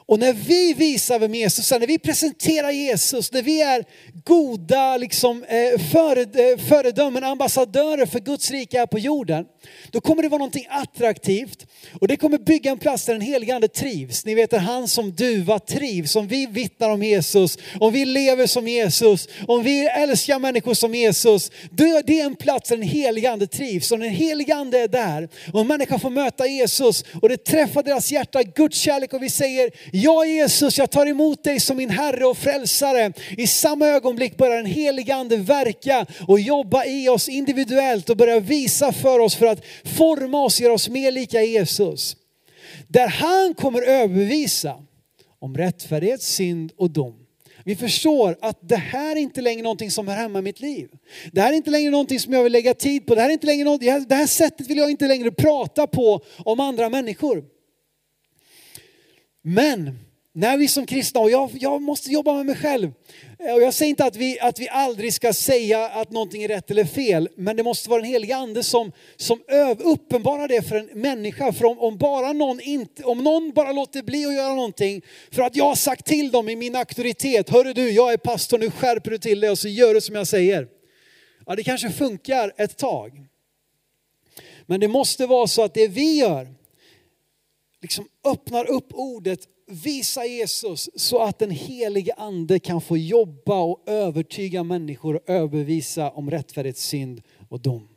Och 0.07 0.19
när 0.19 0.33
vi 0.33 0.75
visar 0.75 1.19
vem 1.19 1.35
Jesus 1.35 1.73
är, 1.73 1.81
när 1.81 1.87
vi 1.87 1.99
presenterar 1.99 2.71
Jesus, 2.71 3.33
när 3.33 3.43
vi 3.43 3.62
är 3.62 3.85
goda 4.25 4.97
liksom, 4.97 5.45
eh, 5.45 5.59
eh, 5.59 6.59
föredömen, 6.69 7.25
ambassadörer 7.25 8.07
för 8.07 8.21
Guds 8.21 8.51
rike 8.51 8.79
här 8.79 8.87
på 8.87 8.99
jorden, 8.99 9.45
då 9.90 10.01
kommer 10.01 10.23
det 10.23 10.29
vara 10.29 10.38
någonting 10.38 10.67
attraktivt 10.69 11.67
och 12.01 12.09
det 12.09 12.17
kommer 12.17 12.38
bygga 12.38 12.71
en 12.71 12.79
plats 12.79 13.05
där 13.05 13.12
den 13.12 13.23
helige 13.23 13.55
Ande 13.55 13.69
trivs. 13.69 14.25
Ni 14.25 14.35
vet 14.35 14.53
att 14.53 14.62
han 14.62 14.88
som 14.88 15.12
duva 15.12 15.59
trivs, 15.59 16.17
om 16.17 16.27
vi 16.27 16.47
vittnar 16.47 16.90
om 16.90 17.03
Jesus, 17.03 17.59
om 17.81 17.93
vi 17.93 18.05
lever 18.05 18.47
som 18.47 18.69
Jesus, 18.69 19.29
om 19.47 19.62
vi 19.62 19.87
älskar 19.87 20.38
människor 20.38 20.75
som 20.75 20.95
Jesus, 20.95 21.51
då 21.71 21.85
är 21.85 22.03
det 22.03 22.21
en 22.21 22.35
plats 22.35 22.69
där 22.69 22.77
den 22.77 22.88
helige 22.88 23.31
Ande 23.31 23.47
trivs. 23.47 23.93
Och 23.93 23.99
när 23.99 24.07
den 24.07 24.14
helige 24.14 24.55
Ande 24.55 24.79
är 24.79 24.88
där 24.88 25.29
och 25.53 25.61
en 25.61 25.67
människa 25.67 25.99
får 25.99 26.11
möta 26.11 26.47
Jesus 26.47 27.05
och 27.23 27.29
det 27.29 27.45
träffar 27.45 27.83
deras 27.83 28.12
hjärta, 28.12 28.43
Guds 28.43 28.79
kärlek 28.79 29.12
och 29.12 29.23
vi 29.23 29.31
säger 29.31 29.71
Ja 29.97 30.25
Jesus, 30.25 30.79
jag 30.79 30.91
tar 30.91 31.07
emot 31.07 31.45
dig 31.45 31.61
som 31.61 31.77
min 31.77 31.91
Herre 31.91 32.27
och 32.27 32.39
Frälsare. 32.39 33.13
I 33.39 33.47
samma 33.47 33.87
ögonblick 33.87 34.37
börjar 34.37 34.57
den 34.57 34.67
helige 34.67 35.15
Ande 35.15 35.37
verka 35.37 36.07
och 36.29 36.41
jobba 36.41 36.85
i 36.85 37.09
oss 37.09 37.29
individuellt 37.29 38.11
och 38.11 38.17
börja 38.17 38.41
visa 38.41 38.93
för 38.93 39.19
oss 39.19 39.35
för 39.35 39.47
att 39.47 39.65
forma 39.85 40.45
oss, 40.45 40.61
göra 40.61 40.73
oss 40.73 40.89
mer 40.89 41.13
lika 41.13 41.43
Jesus. 41.43 42.17
Där 42.89 43.09
han 43.09 43.55
kommer 43.55 43.83
överbevisa 43.83 44.77
om 45.39 45.57
rättfärdighet, 45.57 46.23
synd 46.23 46.73
och 46.77 46.91
dom. 46.91 47.15
Vi 47.65 47.77
förstår 47.77 48.37
att 48.41 48.69
det 48.69 48.77
här 48.77 49.17
är 49.17 49.21
inte 49.21 49.41
längre 49.41 49.63
någonting 49.63 49.91
som 49.91 50.09
hör 50.09 50.17
hemma 50.17 50.39
i 50.39 50.43
mitt 50.43 50.61
liv. 50.61 50.89
Det 51.33 51.41
här 51.41 51.53
är 51.53 51.57
inte 51.57 51.71
längre 51.71 51.91
någonting 51.91 52.21
som 52.21 52.33
jag 52.33 52.43
vill 52.43 52.53
lägga 52.53 52.75
tid 52.75 53.07
på. 53.07 53.15
Det 53.15 53.21
här, 53.21 53.29
är 53.29 53.33
inte 53.33 53.47
längre 53.47 53.65
något, 53.65 54.09
det 54.09 54.15
här 54.15 54.27
sättet 54.27 54.71
vill 54.71 54.79
jag 54.79 54.91
inte 54.91 55.09
längre 55.09 55.31
prata 55.31 55.87
på 55.87 56.21
om 56.45 56.61
andra 56.61 56.89
människor. 56.89 57.54
Men 59.47 59.99
när 60.33 60.57
vi 60.57 60.69
som 60.69 60.87
kristna, 60.87 61.21
och 61.21 61.31
jag, 61.31 61.51
jag, 61.55 61.83
måste 61.83 62.11
jobba 62.11 62.35
med 62.35 62.47
mig 62.47 62.57
själv, 62.57 62.93
eh, 63.39 63.55
och 63.55 63.63
jag 63.63 63.75
säger 63.75 63.91
inte 63.91 64.05
att 64.05 64.17
vi, 64.17 64.41
att 64.41 64.61
vi 64.61 64.69
aldrig 64.69 65.15
ska 65.15 65.33
säga 65.33 65.89
att 65.89 66.11
någonting 66.11 66.43
är 66.43 66.49
rätt 66.49 66.71
eller 66.71 66.85
fel, 66.85 67.29
men 67.37 67.57
det 67.57 67.63
måste 67.63 67.91
vara 67.91 68.01
den 68.01 68.11
helige 68.11 68.37
ande 68.37 68.63
som, 68.63 68.93
som 69.17 69.43
öv, 69.49 69.81
uppenbarar 69.81 70.49
det 70.49 70.63
för 70.63 70.77
en 70.77 71.01
människa. 71.01 71.53
För 71.53 71.65
om, 71.65 71.79
om, 71.79 71.99
bara 71.99 72.33
någon 72.33 72.61
inte, 72.61 73.05
om 73.05 73.25
någon 73.25 73.53
bara 73.53 73.73
låter 73.73 74.03
bli 74.03 74.27
att 74.27 74.35
göra 74.35 74.55
någonting 74.55 75.03
för 75.31 75.43
att 75.43 75.57
jag 75.57 75.65
har 75.65 75.75
sagt 75.75 76.07
till 76.07 76.31
dem 76.31 76.49
i 76.49 76.57
min 76.57 76.77
auktoritet, 76.77 77.51
hörru 77.51 77.73
du, 77.73 77.91
jag 77.91 78.13
är 78.13 78.17
pastor, 78.17 78.59
nu 78.59 78.71
skärper 78.71 79.11
du 79.11 79.19
till 79.19 79.41
dig 79.41 79.51
och 79.51 79.59
så 79.59 79.69
gör 79.69 79.95
du 79.95 80.01
som 80.01 80.15
jag 80.15 80.27
säger. 80.27 80.69
Ja, 81.47 81.57
det 81.57 81.63
kanske 81.63 81.91
funkar 81.91 82.53
ett 82.57 82.77
tag. 82.77 83.13
Men 84.67 84.81
det 84.81 84.89
måste 84.89 85.27
vara 85.27 85.47
så 85.47 85.63
att 85.63 85.75
det 85.75 85.89
vi 85.89 86.19
gör, 86.19 86.49
liksom 87.85 88.09
öppnar 88.25 88.70
upp 88.70 88.88
ordet, 88.92 89.40
visar 89.66 90.25
Jesus 90.25 90.90
så 90.94 91.18
att 91.18 91.38
den 91.38 91.51
helige 91.51 92.12
ande 92.16 92.59
kan 92.59 92.81
få 92.81 92.97
jobba 92.97 93.61
och 93.61 93.83
övertyga 93.87 94.62
människor 94.62 95.14
och 95.14 95.31
överbevisa 95.31 96.11
om 96.11 96.31
rättfärdighet, 96.31 96.79
synd 96.79 97.23
och 97.49 97.61
dom. 97.61 97.88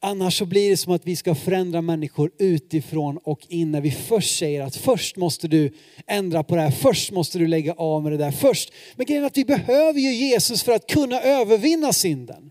Annars 0.00 0.38
så 0.38 0.46
blir 0.46 0.70
det 0.70 0.76
som 0.76 0.92
att 0.92 1.06
vi 1.06 1.16
ska 1.16 1.34
förändra 1.34 1.82
människor 1.82 2.30
utifrån 2.38 3.18
och 3.18 3.46
in 3.48 3.72
när 3.72 3.80
vi 3.80 3.90
först 3.90 4.38
säger 4.38 4.62
att 4.62 4.76
först 4.76 5.16
måste 5.16 5.48
du 5.48 5.72
ändra 6.06 6.42
på 6.42 6.56
det 6.56 6.62
här, 6.62 6.70
först 6.70 7.12
måste 7.12 7.38
du 7.38 7.46
lägga 7.46 7.72
av 7.72 8.02
med 8.02 8.12
det 8.12 8.18
där, 8.18 8.30
först. 8.30 8.72
Men 8.96 9.06
grejen 9.06 9.22
är 9.22 9.26
att 9.26 9.36
vi 9.36 9.44
behöver 9.44 10.00
ju 10.00 10.14
Jesus 10.14 10.62
för 10.62 10.72
att 10.72 10.86
kunna 10.86 11.20
övervinna 11.20 11.92
synden. 11.92 12.50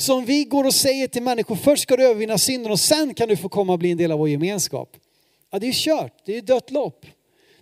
Så 0.00 0.14
om 0.14 0.24
vi 0.24 0.44
går 0.44 0.64
och 0.64 0.74
säger 0.74 1.08
till 1.08 1.22
människor, 1.22 1.56
först 1.56 1.82
ska 1.82 1.96
du 1.96 2.04
övervinna 2.04 2.38
synden 2.38 2.72
och 2.72 2.80
sen 2.80 3.14
kan 3.14 3.28
du 3.28 3.36
få 3.36 3.48
komma 3.48 3.72
och 3.72 3.78
bli 3.78 3.90
en 3.90 3.96
del 3.96 4.12
av 4.12 4.18
vår 4.18 4.28
gemenskap. 4.28 4.96
Ja, 5.52 5.58
det 5.58 5.68
är 5.68 5.72
kört, 5.72 6.12
det 6.26 6.36
är 6.36 6.42
dött 6.42 6.70
lopp. 6.70 7.06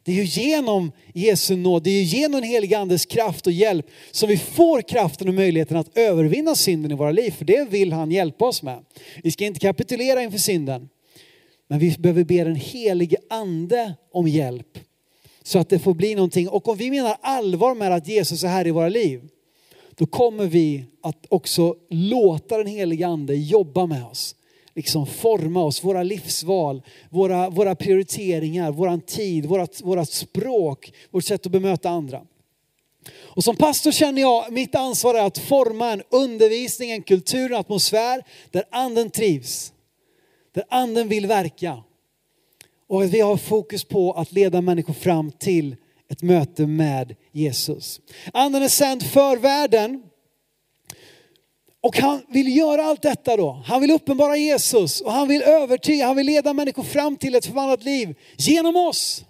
Det 0.03 0.13
är 0.13 0.17
ju 0.17 0.25
genom 0.25 0.93
Jesu 1.15 1.57
nåd, 1.57 1.83
det 1.83 1.91
är 1.91 1.95
ju 1.95 2.03
genom 2.03 2.41
den 2.41 2.51
helige 2.51 2.79
Andes 2.79 3.07
kraft 3.07 3.47
och 3.47 3.53
hjälp 3.53 3.87
som 4.11 4.29
vi 4.29 4.37
får 4.39 4.83
kraften 4.83 5.29
och 5.29 5.35
möjligheten 5.35 5.77
att 5.77 5.99
övervinna 5.99 6.55
synden 6.55 6.93
i 6.93 6.95
våra 6.95 7.11
liv. 7.11 7.31
För 7.31 7.45
det 7.45 7.69
vill 7.71 7.93
han 7.93 8.11
hjälpa 8.11 8.45
oss 8.45 8.63
med. 8.63 8.85
Vi 9.23 9.31
ska 9.31 9.45
inte 9.45 9.61
kapitulera 9.61 10.23
inför 10.23 10.39
synden. 10.39 10.89
Men 11.69 11.79
vi 11.79 11.97
behöver 11.99 12.25
be 12.25 12.45
den 12.45 12.57
helige 12.57 13.17
Ande 13.31 13.95
om 14.13 14.29
hjälp. 14.29 14.79
Så 15.43 15.59
att 15.59 15.69
det 15.69 15.79
får 15.79 15.95
bli 15.95 16.15
någonting. 16.15 16.49
Och 16.49 16.69
om 16.69 16.77
vi 16.77 16.91
menar 16.91 17.17
allvar 17.21 17.75
med 17.75 17.93
att 17.93 18.09
Jesus 18.09 18.45
är 18.45 18.49
här 18.49 18.67
i 18.67 18.71
våra 18.71 18.89
liv 18.89 19.29
då 19.99 20.07
kommer 20.07 20.47
vi 20.47 20.85
att 21.03 21.27
också 21.29 21.77
låta 21.91 22.59
den 22.59 22.67
heliga 22.67 23.07
ande 23.07 23.35
jobba 23.35 23.87
med 23.87 24.05
oss. 24.07 24.35
Liksom 24.75 25.07
forma 25.07 25.65
oss, 25.65 25.85
våra 25.85 26.03
livsval, 26.03 26.83
våra, 27.11 27.51
våra 27.51 27.75
prioriteringar, 27.75 28.73
våran 28.73 29.01
tid, 29.01 29.47
vårat, 29.47 29.81
vårat 29.85 30.13
språk, 30.13 30.93
vårt 31.11 31.25
sätt 31.25 31.47
att 31.47 31.53
bemöta 31.53 31.91
andra. 31.91 32.23
Och 33.17 33.45
som 33.45 33.57
pastor 33.57 33.93
känner 33.93 34.23
jag 34.23 34.53
mitt 34.53 34.75
ansvar 34.75 35.15
är 35.15 35.27
att 35.27 35.39
forma 35.39 35.93
en 35.93 36.03
undervisning, 36.11 36.91
en 36.91 37.03
kultur, 37.03 37.53
en 37.53 37.59
atmosfär 37.59 38.23
där 38.51 38.65
anden 38.71 39.11
trivs. 39.11 39.73
Där 40.55 40.65
anden 40.69 41.09
vill 41.09 41.27
verka. 41.27 41.83
Och 42.89 43.03
att 43.03 43.11
vi 43.11 43.21
har 43.21 43.37
fokus 43.37 43.85
på 43.85 44.13
att 44.13 44.33
leda 44.33 44.61
människor 44.61 44.95
fram 44.95 45.33
till 45.33 45.77
ett 46.11 46.23
möte 46.23 46.67
med 46.67 47.17
Jesus. 47.33 48.01
Anden 48.33 48.63
är 48.63 48.69
sänd 48.69 49.03
för 49.03 49.37
världen. 49.37 50.03
Och 51.81 51.99
han 51.99 52.23
vill 52.29 52.57
göra 52.57 52.85
allt 52.85 53.03
detta 53.03 53.37
då. 53.37 53.63
Han 53.67 53.81
vill 53.81 53.91
uppenbara 53.91 54.37
Jesus 54.37 55.01
och 55.01 55.13
han 55.13 55.29
vill 55.29 55.43
övertyga, 55.43 56.07
han 56.07 56.17
vill 56.17 56.27
leda 56.27 56.53
människor 56.53 56.83
fram 56.83 57.17
till 57.17 57.35
ett 57.35 57.47
förvandlat 57.47 57.85
liv 57.85 58.15
genom 58.37 58.77
oss. 58.77 59.25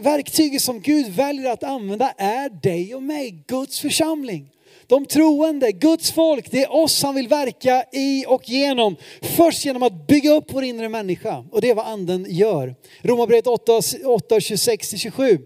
Verktyget 0.00 0.62
som 0.62 0.80
Gud 0.80 1.06
väljer 1.06 1.50
att 1.50 1.62
använda 1.62 2.10
är 2.10 2.48
dig 2.48 2.94
och 2.94 3.02
mig, 3.02 3.44
Guds 3.46 3.80
församling 3.80 4.50
de 4.86 5.06
troende, 5.06 5.72
Guds 5.72 6.12
folk, 6.12 6.50
det 6.50 6.62
är 6.62 6.72
oss 6.72 7.02
han 7.02 7.14
vill 7.14 7.28
verka 7.28 7.84
i 7.92 8.24
och 8.28 8.48
genom. 8.48 8.96
Först 9.22 9.64
genom 9.64 9.82
att 9.82 10.06
bygga 10.06 10.30
upp 10.30 10.44
vår 10.48 10.64
inre 10.64 10.88
människa 10.88 11.44
och 11.50 11.60
det 11.60 11.70
är 11.70 11.74
vad 11.74 11.86
anden 11.86 12.26
gör. 12.28 12.74
Romarbrevet 13.02 13.46
8, 13.46 13.72
8 14.06 14.38
26-27. 14.38 15.38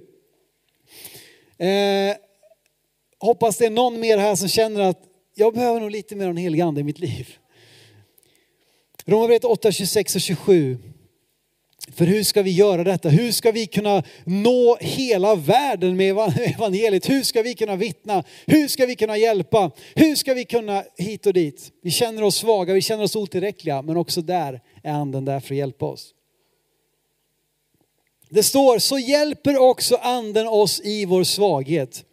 Eh, 1.58 2.16
hoppas 3.18 3.56
det 3.56 3.66
är 3.66 3.70
någon 3.70 4.00
mer 4.00 4.18
här 4.18 4.34
som 4.34 4.48
känner 4.48 4.80
att 4.80 5.00
jag 5.34 5.54
behöver 5.54 5.80
nog 5.80 5.90
lite 5.90 6.16
mer 6.16 6.24
av 6.24 6.34
den 6.34 6.42
helige 6.42 6.64
ande 6.64 6.80
i 6.80 6.84
mitt 6.84 6.98
liv. 6.98 7.36
Romarbrevet 9.04 9.44
8, 9.44 9.72
26 9.72 10.14
och 10.14 10.20
27. 10.20 10.78
För 11.90 12.06
hur 12.06 12.22
ska 12.22 12.42
vi 12.42 12.50
göra 12.50 12.84
detta? 12.84 13.08
Hur 13.08 13.32
ska 13.32 13.52
vi 13.52 13.66
kunna 13.66 14.02
nå 14.24 14.76
hela 14.80 15.34
världen 15.34 15.96
med 15.96 16.10
evangeliet? 16.38 17.08
Hur 17.08 17.22
ska 17.22 17.42
vi 17.42 17.54
kunna 17.54 17.76
vittna? 17.76 18.24
Hur 18.46 18.68
ska 18.68 18.86
vi 18.86 18.96
kunna 18.96 19.16
hjälpa? 19.16 19.70
Hur 19.94 20.14
ska 20.14 20.34
vi 20.34 20.44
kunna 20.44 20.84
hit 20.96 21.26
och 21.26 21.32
dit? 21.32 21.72
Vi 21.82 21.90
känner 21.90 22.22
oss 22.22 22.36
svaga, 22.36 22.74
vi 22.74 22.80
känner 22.80 23.04
oss 23.04 23.16
otillräckliga, 23.16 23.82
men 23.82 23.96
också 23.96 24.22
där 24.22 24.60
är 24.82 24.92
anden 24.92 25.24
där 25.24 25.40
för 25.40 25.54
att 25.54 25.58
hjälpa 25.58 25.86
oss. 25.86 26.14
Det 28.28 28.42
står, 28.42 28.78
så 28.78 28.98
hjälper 28.98 29.56
också 29.56 29.96
anden 29.96 30.48
oss 30.48 30.80
i 30.84 31.04
vår 31.04 31.24
svaghet. 31.24 32.04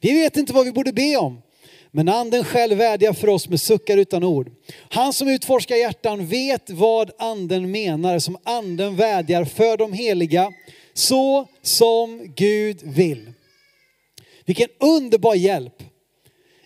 Vi 0.00 0.12
vet 0.12 0.36
inte 0.36 0.52
vad 0.52 0.64
vi 0.64 0.72
borde 0.72 0.92
be 0.92 1.16
om. 1.16 1.42
Men 1.92 2.08
anden 2.08 2.44
själv 2.44 2.78
vädjar 2.78 3.12
för 3.12 3.28
oss 3.28 3.48
med 3.48 3.60
suckar 3.60 3.96
utan 3.96 4.24
ord. 4.24 4.50
Han 4.90 5.12
som 5.12 5.28
utforskar 5.28 5.76
hjärtan 5.76 6.26
vet 6.26 6.70
vad 6.70 7.10
anden 7.18 7.70
menar, 7.70 8.18
som 8.18 8.36
anden 8.42 8.96
vädjar 8.96 9.44
för 9.44 9.76
de 9.76 9.92
heliga, 9.92 10.52
så 10.94 11.48
som 11.62 12.32
Gud 12.36 12.80
vill. 12.82 13.32
Vilken 14.44 14.68
underbar 14.78 15.34
hjälp. 15.34 15.82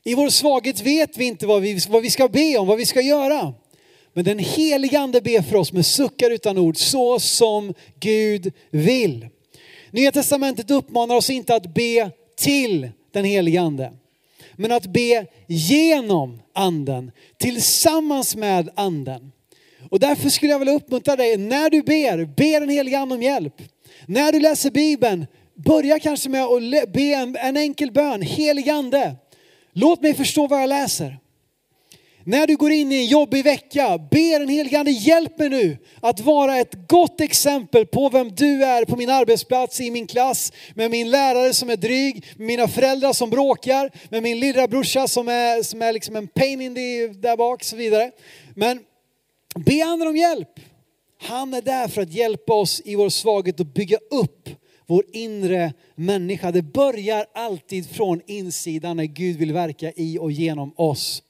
I 0.04 0.14
vår 0.14 0.28
svaghet 0.28 0.80
vet 0.80 1.16
vi 1.16 1.24
inte 1.24 1.46
vad 1.46 1.62
vi, 1.62 1.78
vad 1.88 2.02
vi 2.02 2.10
ska 2.10 2.28
be 2.28 2.58
om, 2.58 2.66
vad 2.66 2.78
vi 2.78 2.86
ska 2.86 3.00
göra. 3.00 3.54
Men 4.12 4.24
den 4.24 4.38
heliga 4.38 5.00
ande 5.00 5.20
ber 5.20 5.42
för 5.42 5.56
oss 5.56 5.72
med 5.72 5.86
suckar 5.86 6.30
utan 6.30 6.58
ord, 6.58 6.76
så 6.76 7.20
som 7.20 7.74
Gud 8.00 8.52
vill. 8.70 9.28
Nya 9.90 10.12
testamentet 10.12 10.70
uppmanar 10.70 11.14
oss 11.14 11.30
inte 11.30 11.54
att 11.54 11.74
be 11.74 12.10
till 12.36 12.90
den 13.12 13.24
heliga 13.24 13.60
ande 13.60 13.92
men 14.56 14.72
att 14.72 14.86
be 14.86 15.26
genom 15.46 16.42
anden, 16.54 17.10
tillsammans 17.38 18.36
med 18.36 18.68
anden. 18.74 19.32
Och 19.90 20.00
därför 20.00 20.28
skulle 20.28 20.52
jag 20.52 20.58
vilja 20.58 20.74
uppmuntra 20.74 21.16
dig, 21.16 21.36
när 21.36 21.70
du 21.70 21.82
ber, 21.82 22.24
be 22.24 22.60
den 22.60 22.68
helige 22.68 22.98
ande 22.98 23.14
om 23.14 23.22
hjälp. 23.22 23.54
När 24.06 24.32
du 24.32 24.40
läser 24.40 24.70
Bibeln, 24.70 25.26
börja 25.54 25.98
kanske 25.98 26.28
med 26.28 26.44
att 26.44 26.92
be 26.92 27.14
en, 27.14 27.36
en 27.36 27.56
enkel 27.56 27.92
bön, 27.92 28.22
helig 28.22 28.68
ande. 28.68 29.16
Låt 29.72 30.02
mig 30.02 30.14
förstå 30.14 30.46
vad 30.46 30.62
jag 30.62 30.68
läser. 30.68 31.18
När 32.26 32.46
du 32.46 32.56
går 32.56 32.70
in 32.70 32.92
i 32.92 32.96
en 32.96 33.06
jobbig 33.06 33.44
vecka, 33.44 33.98
be 34.10 34.38
den 34.38 34.48
helige 34.48 34.78
Ande, 34.78 34.90
hjälp 34.90 35.38
mig 35.38 35.48
nu 35.48 35.76
att 36.00 36.20
vara 36.20 36.58
ett 36.58 36.88
gott 36.88 37.20
exempel 37.20 37.86
på 37.86 38.08
vem 38.08 38.34
du 38.34 38.64
är 38.64 38.84
på 38.84 38.96
min 38.96 39.10
arbetsplats, 39.10 39.80
i 39.80 39.90
min 39.90 40.06
klass, 40.06 40.52
med 40.74 40.90
min 40.90 41.10
lärare 41.10 41.54
som 41.54 41.70
är 41.70 41.76
dryg, 41.76 42.26
med 42.36 42.46
mina 42.46 42.68
föräldrar 42.68 43.12
som 43.12 43.30
bråkar, 43.30 43.90
med 44.08 44.22
min 44.22 44.40
lillbrorsa 44.40 45.08
som 45.08 45.28
är, 45.28 45.62
som 45.62 45.82
är 45.82 45.92
liksom 45.92 46.16
en 46.16 46.28
pain 46.28 46.60
in 46.60 46.74
the 46.74 47.06
där 47.06 47.36
bak 47.36 47.60
och 47.60 47.64
så 47.64 47.76
vidare. 47.76 48.10
Men 48.54 48.80
be 49.54 49.84
andra 49.84 50.08
om 50.08 50.16
hjälp. 50.16 50.60
Han 51.22 51.54
är 51.54 51.62
där 51.62 51.88
för 51.88 52.02
att 52.02 52.12
hjälpa 52.12 52.54
oss 52.54 52.82
i 52.84 52.94
vår 52.94 53.08
svaghet 53.08 53.60
och 53.60 53.66
bygga 53.66 53.98
upp 54.10 54.48
vår 54.86 55.04
inre 55.12 55.72
människa. 55.94 56.50
Det 56.50 56.62
börjar 56.62 57.26
alltid 57.34 57.90
från 57.90 58.20
insidan 58.26 58.96
när 58.96 59.04
Gud 59.04 59.36
vill 59.36 59.52
verka 59.52 59.92
i 59.96 60.18
och 60.18 60.32
genom 60.32 60.72
oss. 60.76 61.22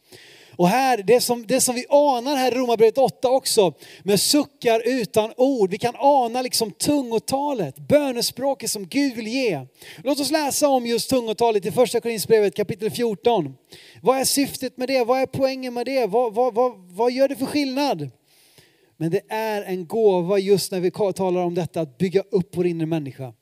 Och 0.56 0.68
här, 0.68 1.02
det 1.06 1.20
som, 1.20 1.46
det 1.46 1.60
som 1.60 1.74
vi 1.74 1.86
anar 1.88 2.36
här 2.36 2.52
i 2.52 2.54
Romarbrevet 2.54 2.98
8 2.98 3.28
också, 3.28 3.74
med 4.02 4.20
suckar 4.20 4.82
utan 4.84 5.32
ord. 5.36 5.70
Vi 5.70 5.78
kan 5.78 5.94
ana 5.98 6.42
liksom 6.42 6.70
tungotalet, 6.70 7.78
bönespråket 7.78 8.70
som 8.70 8.86
Gud 8.86 9.16
vill 9.16 9.26
ge. 9.26 9.66
Låt 10.04 10.20
oss 10.20 10.30
läsa 10.30 10.68
om 10.68 10.86
just 10.86 11.10
tungotalet 11.10 11.66
i 11.66 11.70
första 11.70 12.00
Korinthierbrevet 12.00 12.56
kapitel 12.56 12.90
14. 12.90 13.54
Vad 14.02 14.18
är 14.18 14.24
syftet 14.24 14.76
med 14.76 14.88
det? 14.88 15.04
Vad 15.04 15.20
är 15.20 15.26
poängen 15.26 15.74
med 15.74 15.86
det? 15.86 16.06
Vad, 16.06 16.34
vad, 16.34 16.54
vad, 16.54 16.72
vad 16.76 17.12
gör 17.12 17.28
det 17.28 17.36
för 17.36 17.46
skillnad? 17.46 18.10
Men 18.96 19.10
det 19.10 19.20
är 19.28 19.62
en 19.62 19.86
gåva 19.86 20.38
just 20.38 20.72
när 20.72 20.80
vi 20.80 20.90
talar 20.90 21.42
om 21.42 21.54
detta, 21.54 21.80
att 21.80 21.98
bygga 21.98 22.22
upp 22.30 22.56
vår 22.56 22.66
inre 22.66 22.86
människa. 22.86 23.32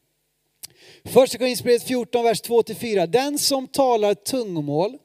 Första 1.04 1.38
Korinthierbrevet 1.38 1.82
14, 1.82 2.24
vers 2.24 2.42
2-4. 2.42 3.06
Den 3.06 3.38
som 3.38 3.66
talar 3.66 4.14
tungomål 4.14 4.98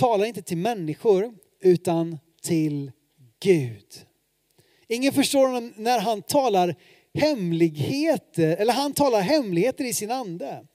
talar 0.00 0.24
inte 0.24 0.42
till 0.42 0.56
människor 0.56 1.34
utan 1.60 2.18
till 2.42 2.92
Gud. 3.42 3.86
Ingen 4.88 5.12
förstår 5.12 5.46
honom 5.46 5.72
när 5.76 5.98
han 6.00 6.22
talar 6.22 6.76
hemligheter, 7.14 8.56
eller 8.56 8.72
han 8.72 8.92
talar 8.92 9.20
hemligheter 9.20 9.84
i 9.84 9.92
sin 9.92 10.10
ande. 10.10 10.66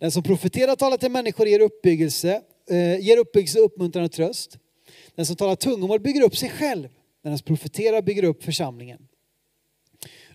Den 0.00 0.10
som 0.10 0.22
profeterar 0.22 0.76
talar 0.76 0.96
till 0.96 1.10
människor 1.10 1.46
ger 1.46 1.60
uppbyggelse, 1.60 2.42
eh, 2.70 3.00
ger 3.00 3.16
uppbyggelse, 3.16 3.58
uppmuntran 3.58 4.04
och 4.04 4.12
tröst. 4.12 4.58
Den 5.14 5.26
som 5.26 5.36
talar 5.36 5.56
tungomål 5.56 6.00
bygger 6.00 6.22
upp 6.22 6.36
sig 6.36 6.50
själv. 6.50 6.88
Den 7.22 7.38
som 7.38 7.44
profeterar 7.44 8.02
bygger 8.02 8.24
upp 8.24 8.44
församlingen. 8.44 9.08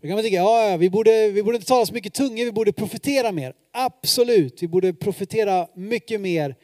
Då 0.01 0.07
kan 0.07 0.11
man 0.11 0.23
tycka, 0.23 0.35
ja, 0.35 0.77
vi 0.79 0.89
borde, 0.89 1.29
vi 1.29 1.43
borde 1.43 1.55
inte 1.55 1.67
tala 1.67 1.85
så 1.85 1.93
mycket 1.93 2.13
tungor, 2.13 2.45
vi 2.45 2.51
borde 2.51 2.73
profetera 2.73 3.31
mer. 3.31 3.53
Absolut, 3.73 4.63
vi 4.63 4.67
borde 4.67 4.93
profetera 4.93 5.67
mycket 5.75 6.21
mer 6.21 6.55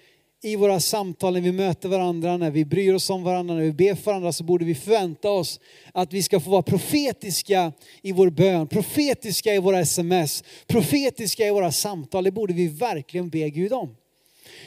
i 0.45 0.55
våra 0.55 0.79
samtal 0.79 1.33
när 1.33 1.41
vi 1.41 1.51
möter 1.51 1.89
varandra, 1.89 2.37
när 2.37 2.51
vi 2.51 2.65
bryr 2.65 2.93
oss 2.93 3.09
om 3.09 3.23
varandra, 3.23 3.55
när 3.55 3.61
vi 3.61 3.71
ber 3.71 3.95
för 3.95 4.05
varandra 4.05 4.33
så 4.33 4.43
borde 4.43 4.65
vi 4.65 4.75
förvänta 4.75 5.29
oss 5.31 5.59
att 5.93 6.13
vi 6.13 6.23
ska 6.23 6.39
få 6.39 6.49
vara 6.49 6.61
profetiska 6.61 7.73
i 8.01 8.11
vår 8.11 8.29
bön, 8.29 8.67
profetiska 8.67 9.53
i 9.53 9.59
våra 9.59 9.79
sms, 9.79 10.43
profetiska 10.67 11.47
i 11.47 11.51
våra 11.51 11.71
samtal. 11.71 12.23
Det 12.23 12.31
borde 12.31 12.53
vi 12.53 12.67
verkligen 12.67 13.29
be 13.29 13.49
Gud 13.49 13.73
om. 13.73 13.95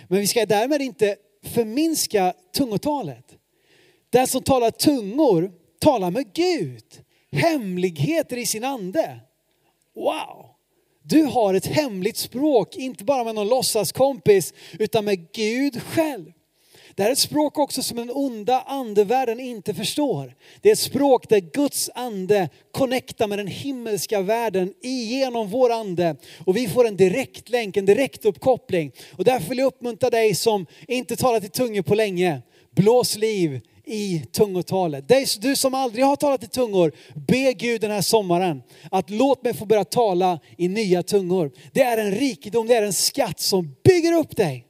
Men 0.09 0.21
vi 0.21 0.27
ska 0.27 0.47
därmed 0.47 0.83
inte 0.83 1.17
förminska 1.43 2.35
tungotalet. 2.57 3.25
Den 4.11 4.27
som 4.27 4.43
talar 4.43 4.71
tungor 4.71 5.53
talar 5.79 6.11
med 6.11 6.33
Gud. 6.33 6.85
Hemligheter 7.33 8.37
i 8.37 8.47
sin 8.47 8.65
ande. 8.65 9.21
Wow! 9.95 10.46
Du 11.09 11.23
har 11.23 11.55
ett 11.55 11.67
hemligt 11.67 12.17
språk, 12.17 12.77
inte 12.77 13.05
bara 13.05 13.25
med 13.25 13.35
någon 13.35 13.49
låtsaskompis, 13.49 14.55
utan 14.79 15.05
med 15.05 15.33
Gud 15.33 15.83
själv. 15.83 16.33
Det 16.95 17.03
här 17.03 17.11
är 17.11 17.13
ett 17.13 17.19
språk 17.19 17.59
också 17.59 17.83
som 17.83 17.97
den 17.97 18.11
onda 18.11 18.61
andevärlden 18.61 19.41
inte 19.41 19.75
förstår. 19.75 20.35
Det 20.61 20.69
är 20.69 20.73
ett 20.73 20.79
språk 20.79 21.29
där 21.29 21.41
Guds 21.41 21.91
ande 21.95 22.49
connectar 22.71 23.27
med 23.27 23.39
den 23.39 23.47
himmelska 23.47 24.21
världen 24.21 24.75
igenom 24.83 25.49
vår 25.49 25.73
ande. 25.73 26.17
Och 26.45 26.57
vi 26.57 26.69
får 26.69 26.87
en 26.87 26.97
direkt 26.97 27.49
länk, 27.49 27.77
en 27.77 27.87
direkt 27.87 28.25
uppkoppling. 28.25 28.93
Och 29.17 29.25
därför 29.25 29.49
vill 29.49 29.59
jag 29.59 29.67
uppmuntra 29.67 30.11
dig 30.11 30.35
som 30.35 30.67
inte 30.89 31.17
talat 31.17 31.45
i 31.45 31.49
tungor 31.49 31.83
på 31.83 31.95
länge. 31.95 32.43
Blås 32.71 33.17
liv 33.17 33.61
i 33.87 34.27
tungotalet. 34.33 35.05
Du 35.41 35.57
som 35.57 35.75
aldrig 35.75 36.05
har 36.05 36.17
talat 36.17 36.43
i 36.43 36.47
tungor, 36.47 36.93
be 37.15 37.53
Gud 37.53 37.81
den 37.81 37.91
här 37.91 38.03
sommaren 38.03 38.63
att 38.91 39.11
låt 39.11 39.45
mig 39.45 39.55
få 39.55 39.67
börja 39.67 39.85
tala 39.85 40.41
i 40.57 40.69
nya 40.69 41.03
tungor. 41.03 41.53
Det 41.73 41.83
är 41.83 41.99
en 41.99 42.11
rikedom, 42.11 42.67
det 42.67 42.75
är 42.75 42.83
en 42.83 42.93
skatt 42.93 43.41
som 43.41 43.77
bygger 43.85 44.13
upp 44.13 44.37
dig. 44.37 44.67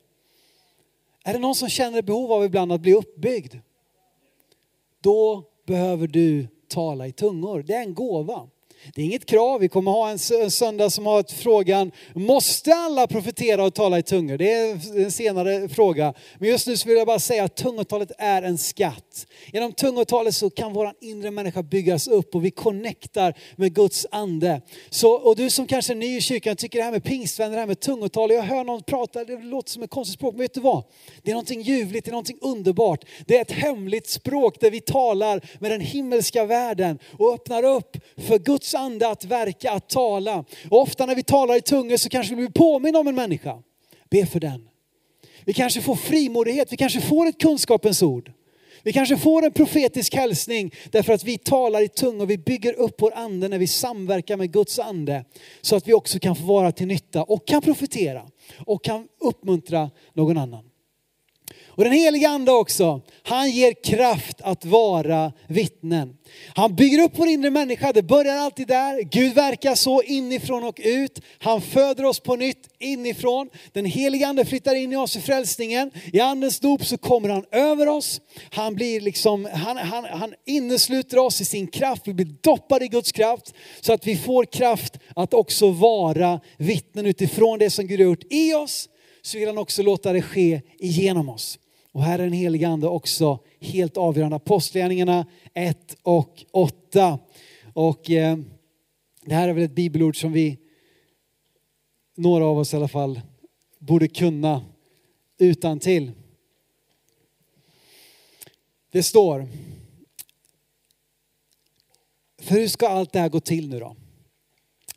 Är 1.24 1.32
det 1.32 1.38
någon 1.38 1.54
som 1.54 1.68
känner 1.68 2.02
behov 2.02 2.32
av 2.32 2.44
ibland 2.44 2.72
att 2.72 2.80
bli 2.80 2.94
uppbyggd? 2.94 3.54
Då 5.02 5.44
behöver 5.66 6.06
du 6.06 6.48
tala 6.68 7.06
i 7.06 7.12
tungor. 7.12 7.62
Det 7.62 7.74
är 7.74 7.82
en 7.82 7.94
gåva. 7.94 8.48
Det 8.94 9.02
är 9.02 9.04
inget 9.04 9.26
krav. 9.26 9.60
Vi 9.60 9.68
kommer 9.68 9.90
ha 9.90 10.10
en 10.10 10.50
söndag 10.50 10.90
som 10.90 11.06
har 11.06 11.24
frågan, 11.42 11.92
måste 12.14 12.74
alla 12.74 13.06
profetera 13.06 13.64
och 13.64 13.74
tala 13.74 13.98
i 13.98 14.02
tungor? 14.02 14.38
Det 14.38 14.52
är 14.52 15.02
en 15.04 15.10
senare 15.10 15.68
fråga. 15.68 16.14
Men 16.38 16.48
just 16.48 16.66
nu 16.66 16.76
så 16.76 16.88
vill 16.88 16.96
jag 16.96 17.06
bara 17.06 17.18
säga 17.18 17.44
att 17.44 17.56
tungotalet 17.56 18.12
är 18.18 18.42
en 18.42 18.58
skatt. 18.58 19.26
Genom 19.52 19.72
tungotalet 19.72 20.34
så 20.34 20.50
kan 20.50 20.72
vår 20.72 20.92
inre 21.00 21.30
människa 21.30 21.62
byggas 21.62 22.08
upp 22.08 22.34
och 22.34 22.44
vi 22.44 22.50
connectar 22.50 23.34
med 23.56 23.74
Guds 23.74 24.06
ande. 24.10 24.60
Så, 24.90 25.12
och 25.12 25.36
du 25.36 25.50
som 25.50 25.66
kanske 25.66 25.92
är 25.92 25.94
ny 25.94 26.16
i 26.16 26.20
kyrkan 26.20 26.56
tycker 26.56 26.78
det 26.78 26.84
här 26.84 26.92
med 26.92 27.04
pingstvänner, 27.04 27.52
det 27.52 27.60
här 27.60 27.66
med 27.66 27.80
tungotal, 27.80 28.30
jag 28.30 28.42
hör 28.42 28.64
någon 28.64 28.82
prata, 28.82 29.24
det 29.24 29.38
låter 29.38 29.70
som 29.70 29.82
ett 29.82 29.90
konstigt 29.90 30.14
språk, 30.14 30.34
men 30.34 30.40
vet 30.40 30.54
du 30.54 30.60
vad? 30.60 30.84
Det 31.22 31.30
är 31.30 31.34
någonting 31.34 31.62
ljuvligt, 31.62 32.04
det 32.04 32.08
är 32.08 32.12
någonting 32.12 32.38
underbart. 32.40 33.04
Det 33.26 33.36
är 33.36 33.42
ett 33.42 33.52
hemligt 33.52 34.08
språk 34.08 34.60
där 34.60 34.70
vi 34.70 34.80
talar 34.80 35.40
med 35.58 35.70
den 35.70 35.80
himmelska 35.80 36.44
världen 36.44 36.98
och 37.18 37.34
öppnar 37.34 37.62
upp 37.62 37.96
för 38.16 38.38
Guds 38.38 38.74
ande 38.76 39.08
att 39.08 39.24
verka, 39.24 39.70
att 39.70 39.88
tala. 39.88 40.44
Och 40.70 40.82
ofta 40.82 41.06
när 41.06 41.14
vi 41.14 41.22
talar 41.22 41.56
i 41.56 41.60
tungor 41.60 41.96
så 41.96 42.08
kanske 42.08 42.34
vi 42.34 42.36
blir 42.36 42.52
påminna 42.52 42.98
om 42.98 43.08
en 43.08 43.14
människa. 43.14 43.62
Be 44.10 44.26
för 44.26 44.40
den. 44.40 44.68
Vi 45.44 45.52
kanske 45.52 45.82
får 45.82 45.96
frimodighet, 45.96 46.72
vi 46.72 46.76
kanske 46.76 47.00
får 47.00 47.26
ett 47.26 47.40
kunskapens 47.40 48.02
ord. 48.02 48.32
Vi 48.82 48.92
kanske 48.92 49.16
får 49.16 49.44
en 49.44 49.52
profetisk 49.52 50.14
hälsning 50.14 50.74
därför 50.90 51.12
att 51.12 51.24
vi 51.24 51.38
talar 51.38 51.80
i 51.80 51.88
tungor, 51.88 52.26
vi 52.26 52.38
bygger 52.38 52.72
upp 52.72 53.02
vår 53.02 53.12
ande 53.14 53.48
när 53.48 53.58
vi 53.58 53.66
samverkar 53.66 54.36
med 54.36 54.52
Guds 54.52 54.78
ande. 54.78 55.24
Så 55.60 55.76
att 55.76 55.88
vi 55.88 55.92
också 55.92 56.18
kan 56.18 56.36
få 56.36 56.42
vara 56.42 56.72
till 56.72 56.86
nytta 56.86 57.22
och 57.22 57.46
kan 57.46 57.62
profetera 57.62 58.22
och 58.66 58.84
kan 58.84 59.08
uppmuntra 59.20 59.90
någon 60.12 60.38
annan. 60.38 60.64
Och 61.76 61.84
den 61.84 61.92
heliga 61.92 62.28
ande 62.28 62.52
också, 62.52 63.00
han 63.22 63.50
ger 63.50 63.74
kraft 63.84 64.40
att 64.40 64.64
vara 64.64 65.32
vittnen. 65.48 66.16
Han 66.54 66.74
bygger 66.74 67.02
upp 67.02 67.12
vår 67.14 67.28
inre 67.28 67.50
människa, 67.50 67.92
det 67.92 68.02
börjar 68.02 68.36
alltid 68.36 68.68
där. 68.68 69.02
Gud 69.02 69.34
verkar 69.34 69.74
så 69.74 70.02
inifrån 70.02 70.64
och 70.64 70.80
ut. 70.84 71.20
Han 71.38 71.60
föder 71.60 72.04
oss 72.04 72.20
på 72.20 72.36
nytt 72.36 72.68
inifrån. 72.78 73.48
Den 73.72 73.84
heliga 73.84 74.26
ande 74.26 74.44
flyttar 74.44 74.74
in 74.74 74.92
i 74.92 74.96
oss 74.96 75.16
i 75.16 75.20
frälsningen. 75.20 75.90
I 76.12 76.20
andens 76.20 76.60
dop 76.60 76.84
så 76.84 76.98
kommer 76.98 77.28
han 77.28 77.44
över 77.52 77.88
oss. 77.88 78.20
Han 78.50 78.74
blir 78.74 79.00
liksom, 79.00 79.48
han, 79.52 79.76
han, 79.76 80.04
han 80.04 80.34
innesluter 80.46 81.18
oss 81.18 81.40
i 81.40 81.44
sin 81.44 81.66
kraft. 81.66 82.02
Vi 82.04 82.14
blir 82.14 82.34
doppade 82.40 82.84
i 82.84 82.88
Guds 82.88 83.12
kraft 83.12 83.54
så 83.80 83.92
att 83.92 84.06
vi 84.06 84.16
får 84.16 84.44
kraft 84.44 84.98
att 85.16 85.34
också 85.34 85.70
vara 85.70 86.40
vittnen 86.56 87.06
utifrån 87.06 87.58
det 87.58 87.70
som 87.70 87.86
Gud 87.86 88.00
har 88.00 88.04
gjort 88.04 88.32
i 88.32 88.54
oss 88.54 88.88
så 89.22 89.38
vill 89.38 89.48
han 89.48 89.58
också 89.58 89.82
låta 89.82 90.12
det 90.12 90.22
ske 90.22 90.60
igenom 90.78 91.28
oss. 91.28 91.58
Och 91.96 92.02
här 92.02 92.18
är 92.18 92.22
den 92.22 92.32
helige 92.32 92.68
ande 92.68 92.88
också 92.88 93.38
helt 93.60 93.96
avgörande. 93.96 94.36
Apostlagärningarna 94.36 95.26
1 95.54 95.96
och 96.02 96.44
8. 96.50 97.18
Och 97.72 98.10
eh, 98.10 98.38
det 99.24 99.34
här 99.34 99.48
är 99.48 99.52
väl 99.52 99.64
ett 99.64 99.74
bibelord 99.74 100.20
som 100.20 100.32
vi, 100.32 100.58
några 102.14 102.44
av 102.44 102.58
oss 102.58 102.72
i 102.72 102.76
alla 102.76 102.88
fall, 102.88 103.20
borde 103.78 104.08
kunna 104.08 104.64
utan 105.38 105.80
till. 105.80 106.12
Det 108.90 109.02
står, 109.02 109.48
för 112.38 112.54
hur 112.54 112.68
ska 112.68 112.88
allt 112.88 113.12
det 113.12 113.20
här 113.20 113.28
gå 113.28 113.40
till 113.40 113.68
nu 113.68 113.80
då? 113.80 113.96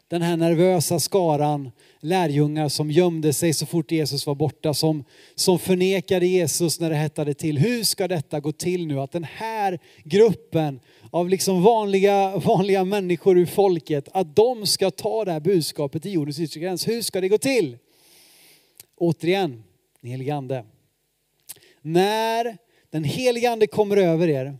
Den 0.09 0.21
här 0.21 0.37
nervösa 0.37 0.99
skaran 0.99 1.71
lärjungar 1.99 2.69
som 2.69 2.91
gömde 2.91 3.33
sig 3.33 3.53
så 3.53 3.65
fort 3.65 3.91
Jesus 3.91 4.27
var 4.27 4.35
borta, 4.35 4.73
som, 4.73 5.03
som 5.35 5.59
förnekade 5.59 6.27
Jesus 6.27 6.79
när 6.79 6.89
det 6.89 6.95
hettade 6.95 7.33
till. 7.33 7.57
Hur 7.57 7.83
ska 7.83 8.07
detta 8.07 8.39
gå 8.39 8.51
till 8.51 8.87
nu? 8.87 8.99
Att 8.99 9.11
den 9.11 9.23
här 9.23 9.79
gruppen 10.03 10.79
av 11.11 11.29
liksom 11.29 11.63
vanliga, 11.63 12.37
vanliga 12.37 12.83
människor 12.83 13.37
ur 13.37 13.45
folket, 13.45 14.07
att 14.13 14.35
de 14.35 14.65
ska 14.65 14.91
ta 14.91 15.25
det 15.25 15.31
här 15.31 15.39
budskapet 15.39 16.03
till 16.03 16.13
jordens 16.13 16.39
yttre 16.39 16.59
gräns. 16.59 16.87
Hur 16.87 17.01
ska 17.01 17.21
det 17.21 17.29
gå 17.29 17.37
till? 17.37 17.77
Återigen, 18.97 19.63
den 20.01 20.11
helige 20.11 20.35
Ande. 20.35 20.65
När 21.81 22.57
den 22.89 23.03
helige 23.03 23.51
Ande 23.51 23.67
kommer 23.67 23.97
över 23.97 24.27
er 24.27 24.57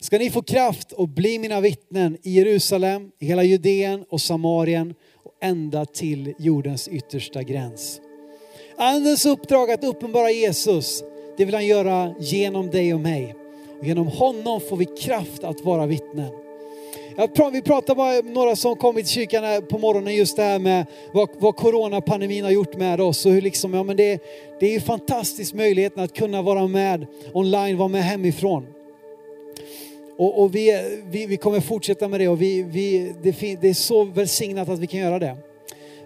ska 0.00 0.18
ni 0.18 0.30
få 0.30 0.42
kraft 0.42 0.92
att 0.98 1.08
bli 1.08 1.38
mina 1.38 1.60
vittnen 1.60 2.18
i 2.22 2.30
Jerusalem, 2.30 3.10
i 3.18 3.26
hela 3.26 3.42
Judeen 3.42 4.04
och 4.10 4.20
Samarien 4.20 4.94
och 5.24 5.32
ända 5.40 5.84
till 5.84 6.34
jordens 6.38 6.88
yttersta 6.88 7.42
gräns. 7.42 8.00
Andens 8.76 9.26
uppdrag 9.26 9.70
att 9.70 9.84
uppenbara 9.84 10.30
Jesus, 10.30 11.04
det 11.36 11.44
vill 11.44 11.54
han 11.54 11.66
göra 11.66 12.14
genom 12.20 12.70
dig 12.70 12.94
och 12.94 13.00
mig. 13.00 13.34
Och 13.78 13.86
genom 13.86 14.06
honom 14.06 14.60
får 14.60 14.76
vi 14.76 14.84
kraft 14.84 15.44
att 15.44 15.60
vara 15.60 15.86
vittnen. 15.86 16.30
Vi 17.52 17.62
pratar 17.62 17.94
bara 17.94 18.20
några 18.20 18.56
som 18.56 18.76
kommit 18.76 19.06
till 19.06 19.14
kyrkan 19.14 19.66
på 19.66 19.78
morgonen 19.78 20.14
just 20.14 20.36
det 20.36 20.42
här 20.42 20.58
med 20.58 20.86
vad, 21.12 21.28
vad 21.38 21.56
coronapandemin 21.56 22.44
har 22.44 22.50
gjort 22.50 22.76
med 22.76 23.00
oss 23.00 23.26
och 23.26 23.32
hur 23.32 23.42
liksom, 23.42 23.74
ja 23.74 23.82
men 23.82 23.96
det, 23.96 24.22
det 24.60 24.66
är 24.66 24.72
ju 24.72 24.80
fantastiskt 24.80 25.54
möjligheten 25.54 26.02
att 26.02 26.12
kunna 26.12 26.42
vara 26.42 26.66
med 26.66 27.06
online, 27.32 27.76
vara 27.76 27.88
med 27.88 28.02
hemifrån. 28.04 28.66
Och, 30.18 30.42
och 30.42 30.54
vi, 30.54 31.00
vi, 31.10 31.26
vi 31.26 31.36
kommer 31.36 31.60
fortsätta 31.60 32.08
med 32.08 32.20
det 32.20 32.28
och 32.28 32.42
vi, 32.42 32.62
vi, 32.62 33.14
det, 33.22 33.32
fin, 33.32 33.58
det 33.60 33.68
är 33.68 33.74
så 33.74 34.04
välsignat 34.04 34.68
att 34.68 34.78
vi 34.78 34.86
kan 34.86 35.00
göra 35.00 35.18
det. 35.18 35.36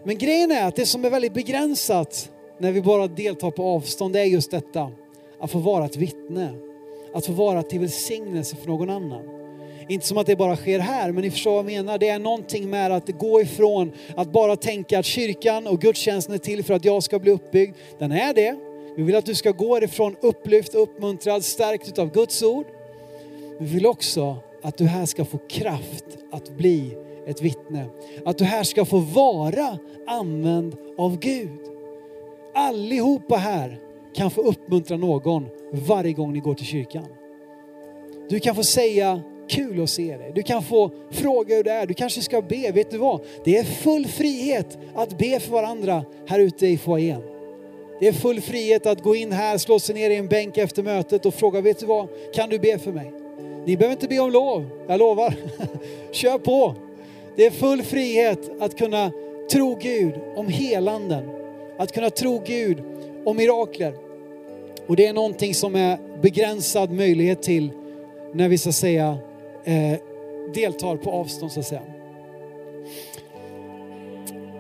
Men 0.05 0.19
grejen 0.19 0.51
är 0.51 0.69
att 0.69 0.77
det 0.77 0.87
som 0.87 1.05
är 1.05 1.11
väldigt 1.11 1.35
begränsat 1.35 2.31
när 2.59 2.73
vi 2.73 2.83
bara 2.83 3.07
deltar 3.07 3.51
på 3.51 3.63
avstånd 3.63 4.15
det 4.15 4.21
är 4.21 4.25
just 4.25 4.51
detta. 4.51 4.91
Att 5.41 5.51
få 5.51 5.59
vara 5.59 5.85
ett 5.85 5.97
vittne. 5.97 6.53
Att 7.15 7.27
få 7.27 7.33
vara 7.33 7.63
till 7.63 7.81
välsignelse 7.81 8.57
för 8.57 8.67
någon 8.67 8.91
annan. 8.91 9.23
Inte 9.89 10.07
som 10.07 10.19
att 10.19 10.27
det 10.27 10.37
bara 10.37 10.57
sker 10.57 10.79
här, 10.79 11.13
men 11.13 11.23
ni 11.23 11.31
förstår 11.31 11.51
vad 11.51 11.59
jag 11.59 11.67
menar. 11.67 11.99
Det 11.99 12.09
är 12.09 12.19
någonting 12.19 12.71
med 12.71 12.93
att 12.93 13.09
gå 13.09 13.41
ifrån 13.41 13.93
att 14.17 14.33
bara 14.33 14.57
tänka 14.57 14.99
att 14.99 15.05
kyrkan 15.07 15.67
och 15.67 15.81
gudstjänsten 15.81 16.35
är 16.35 16.39
till 16.39 16.65
för 16.65 16.75
att 16.75 16.85
jag 16.85 17.03
ska 17.03 17.19
bli 17.19 17.31
uppbyggd. 17.31 17.77
Den 17.99 18.13
är 18.13 18.35
det. 18.35 18.57
Vi 18.97 19.03
vill 19.03 19.17
att 19.17 19.27
du 19.27 19.35
ska 19.35 19.51
gå 19.51 19.79
ifrån 19.83 20.17
upplyft, 20.21 20.75
uppmuntrad, 20.75 21.45
stärkt 21.45 21.99
av 21.99 22.13
Guds 22.13 22.43
ord. 22.43 22.67
Vi 23.61 23.67
vill 23.67 23.87
också 23.87 24.37
att 24.63 24.77
du 24.77 24.85
här 24.85 25.07
ska 25.07 25.25
få 25.25 25.39
kraft 25.39 26.05
att 26.31 26.57
bli 26.57 26.97
ett 27.27 27.43
vittne. 27.43 27.87
Att 28.25 28.39
du 28.39 28.45
här 28.45 28.65
ska 28.65 28.85
få 28.85 28.99
vara 28.99 29.79
använd 30.07 30.77
av 30.99 31.19
Gud. 31.19 31.59
Allihopa 32.55 33.37
här 33.37 33.81
kan 34.15 34.31
få 34.31 34.43
uppmuntra 34.43 34.97
någon 34.97 35.47
varje 35.73 36.13
gång 36.13 36.33
ni 36.33 36.41
går 36.41 36.55
till 36.55 36.67
kyrkan. 36.67 37.05
Du 38.29 38.41
kan 38.41 38.55
få 38.55 38.63
säga 38.63 39.21
kul 39.49 39.83
att 39.83 39.91
se 39.91 40.17
dig. 40.17 40.33
Du 40.35 40.43
kan 40.43 40.63
få 40.63 40.91
fråga 41.11 41.57
hur 41.57 41.65
det 41.65 41.73
är. 41.73 41.87
Du 41.87 41.95
kanske 41.95 42.21
ska 42.21 42.43
be. 42.43 42.73
Vet 42.73 42.91
du 42.91 42.99
vad? 42.99 43.21
Det 43.45 43.57
är 43.57 43.65
full 43.65 44.07
frihet 44.07 44.79
att 44.95 45.19
be 45.19 45.41
för 45.41 45.53
varandra 45.53 46.05
här 46.27 46.39
ute 46.39 46.67
i 46.67 46.79
foajén. 46.79 47.23
Det 48.01 48.09
är 48.09 48.13
full 48.13 48.41
frihet 48.41 48.87
att 48.87 49.03
gå 49.03 49.15
in 49.17 49.33
här, 49.33 49.59
slå 49.59 49.79
sig 49.79 49.95
ner 49.95 50.11
i 50.11 50.17
en 50.17 50.29
bänk 50.29 50.59
efter 50.59 50.83
mötet 50.83 51.27
och 51.27 51.35
fråga, 51.35 51.61
vet 51.61 51.79
du 51.79 51.87
vad? 51.87 52.09
Kan 52.35 52.49
du 52.49 52.59
be 52.59 52.79
för 52.79 52.93
mig? 52.93 53.13
Ni 53.65 53.77
behöver 53.77 53.93
inte 53.93 54.09
be 54.09 54.19
om 54.19 54.31
lov, 54.31 54.71
jag 54.87 54.99
lovar. 54.99 55.35
Kör 56.13 56.39
på. 56.39 56.75
Det 57.37 57.47
är 57.47 57.51
full 57.51 57.83
frihet 57.83 58.51
att 58.61 58.79
kunna 58.79 59.13
tro 59.53 59.79
Gud 59.83 60.15
om 60.37 60.49
helanden. 60.49 61.31
Att 61.79 61.93
kunna 61.93 62.11
tro 62.11 62.43
Gud 62.47 62.83
om 63.25 63.37
mirakler. 63.37 63.95
Och 64.87 64.97
det 64.97 65.07
är 65.07 65.13
någonting 65.13 65.55
som 65.55 65.75
är 65.75 65.99
begränsad 66.23 66.93
möjlighet 66.93 67.43
till 67.43 67.71
när 68.33 68.49
vi 68.49 68.59
så 68.59 68.69
att 68.69 68.75
säga 68.75 69.19
eh, 69.65 69.99
deltar 70.55 70.97
på 70.97 71.11
avstånd 71.11 71.53
så 71.53 71.61
att 71.61 71.67
säga. 71.67 71.83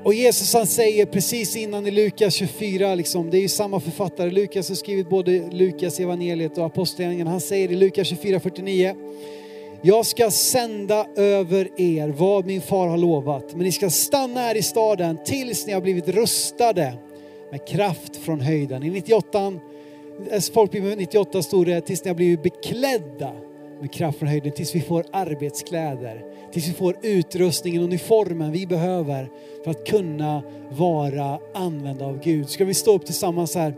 Och 0.05 0.15
Jesus 0.15 0.55
han 0.55 0.67
säger 0.67 1.07
precis 1.07 1.57
innan 1.57 1.87
i 1.87 1.91
Lukas 1.91 2.35
24, 2.35 2.95
liksom, 2.95 3.31
det 3.31 3.39
är 3.39 3.41
ju 3.41 3.49
samma 3.49 3.81
författare, 3.81 4.31
Lukas 4.31 4.69
har 4.69 4.77
skrivit 4.77 5.09
både 5.09 5.51
Lukas 5.51 6.01
evangeliet 6.01 6.59
och 6.59 6.67
apostlagärningarna. 6.67 7.31
Han 7.31 7.41
säger 7.41 7.73
i 7.73 7.77
Lukas 7.77 8.13
24.49, 8.13 8.97
jag 9.83 10.07
ska 10.07 10.31
sända 10.31 11.07
över 11.17 11.81
er 11.81 12.09
vad 12.09 12.47
min 12.47 12.61
far 12.61 12.89
har 12.89 12.99
lovat, 12.99 13.55
men 13.55 13.65
ni 13.65 13.73
ska 13.73 13.91
stanna 13.91 14.41
här 14.41 14.55
i 14.55 14.63
staden 14.63 15.19
tills 15.25 15.67
ni 15.67 15.73
har 15.73 15.81
blivit 15.81 16.09
rustade 16.09 16.95
med 17.51 17.69
kraft 17.69 18.17
från 18.17 18.41
höjden. 18.41 18.83
I 18.83 18.91
98, 18.91 19.61
eh, 20.31 20.41
folkbibeln 20.41 20.99
98 20.99 21.43
stod 21.43 21.67
det 21.67 21.81
tills 21.81 22.05
ni 22.05 22.09
har 22.09 22.17
blivit 22.17 22.43
beklädda 22.43 23.33
med 23.81 23.93
kraft 23.93 24.19
från 24.19 24.29
höjden, 24.29 24.53
tills 24.53 24.75
vi 24.75 24.81
får 24.81 25.05
arbetskläder, 25.13 26.25
tills 26.53 26.69
vi 26.69 26.73
får 26.73 26.97
utrustningen, 27.03 27.83
uniformen 27.83 28.53
vi 28.53 28.67
behöver 28.67 29.29
för 29.65 29.71
att 29.71 29.87
kunna 29.87 30.43
vara 30.71 31.39
använda 31.55 32.05
av 32.05 32.21
Gud. 32.21 32.49
Ska 32.49 32.65
vi 32.65 32.75
stå 32.75 32.95
upp 32.95 33.07
tillsammans 33.07 33.55
här? 33.55 33.75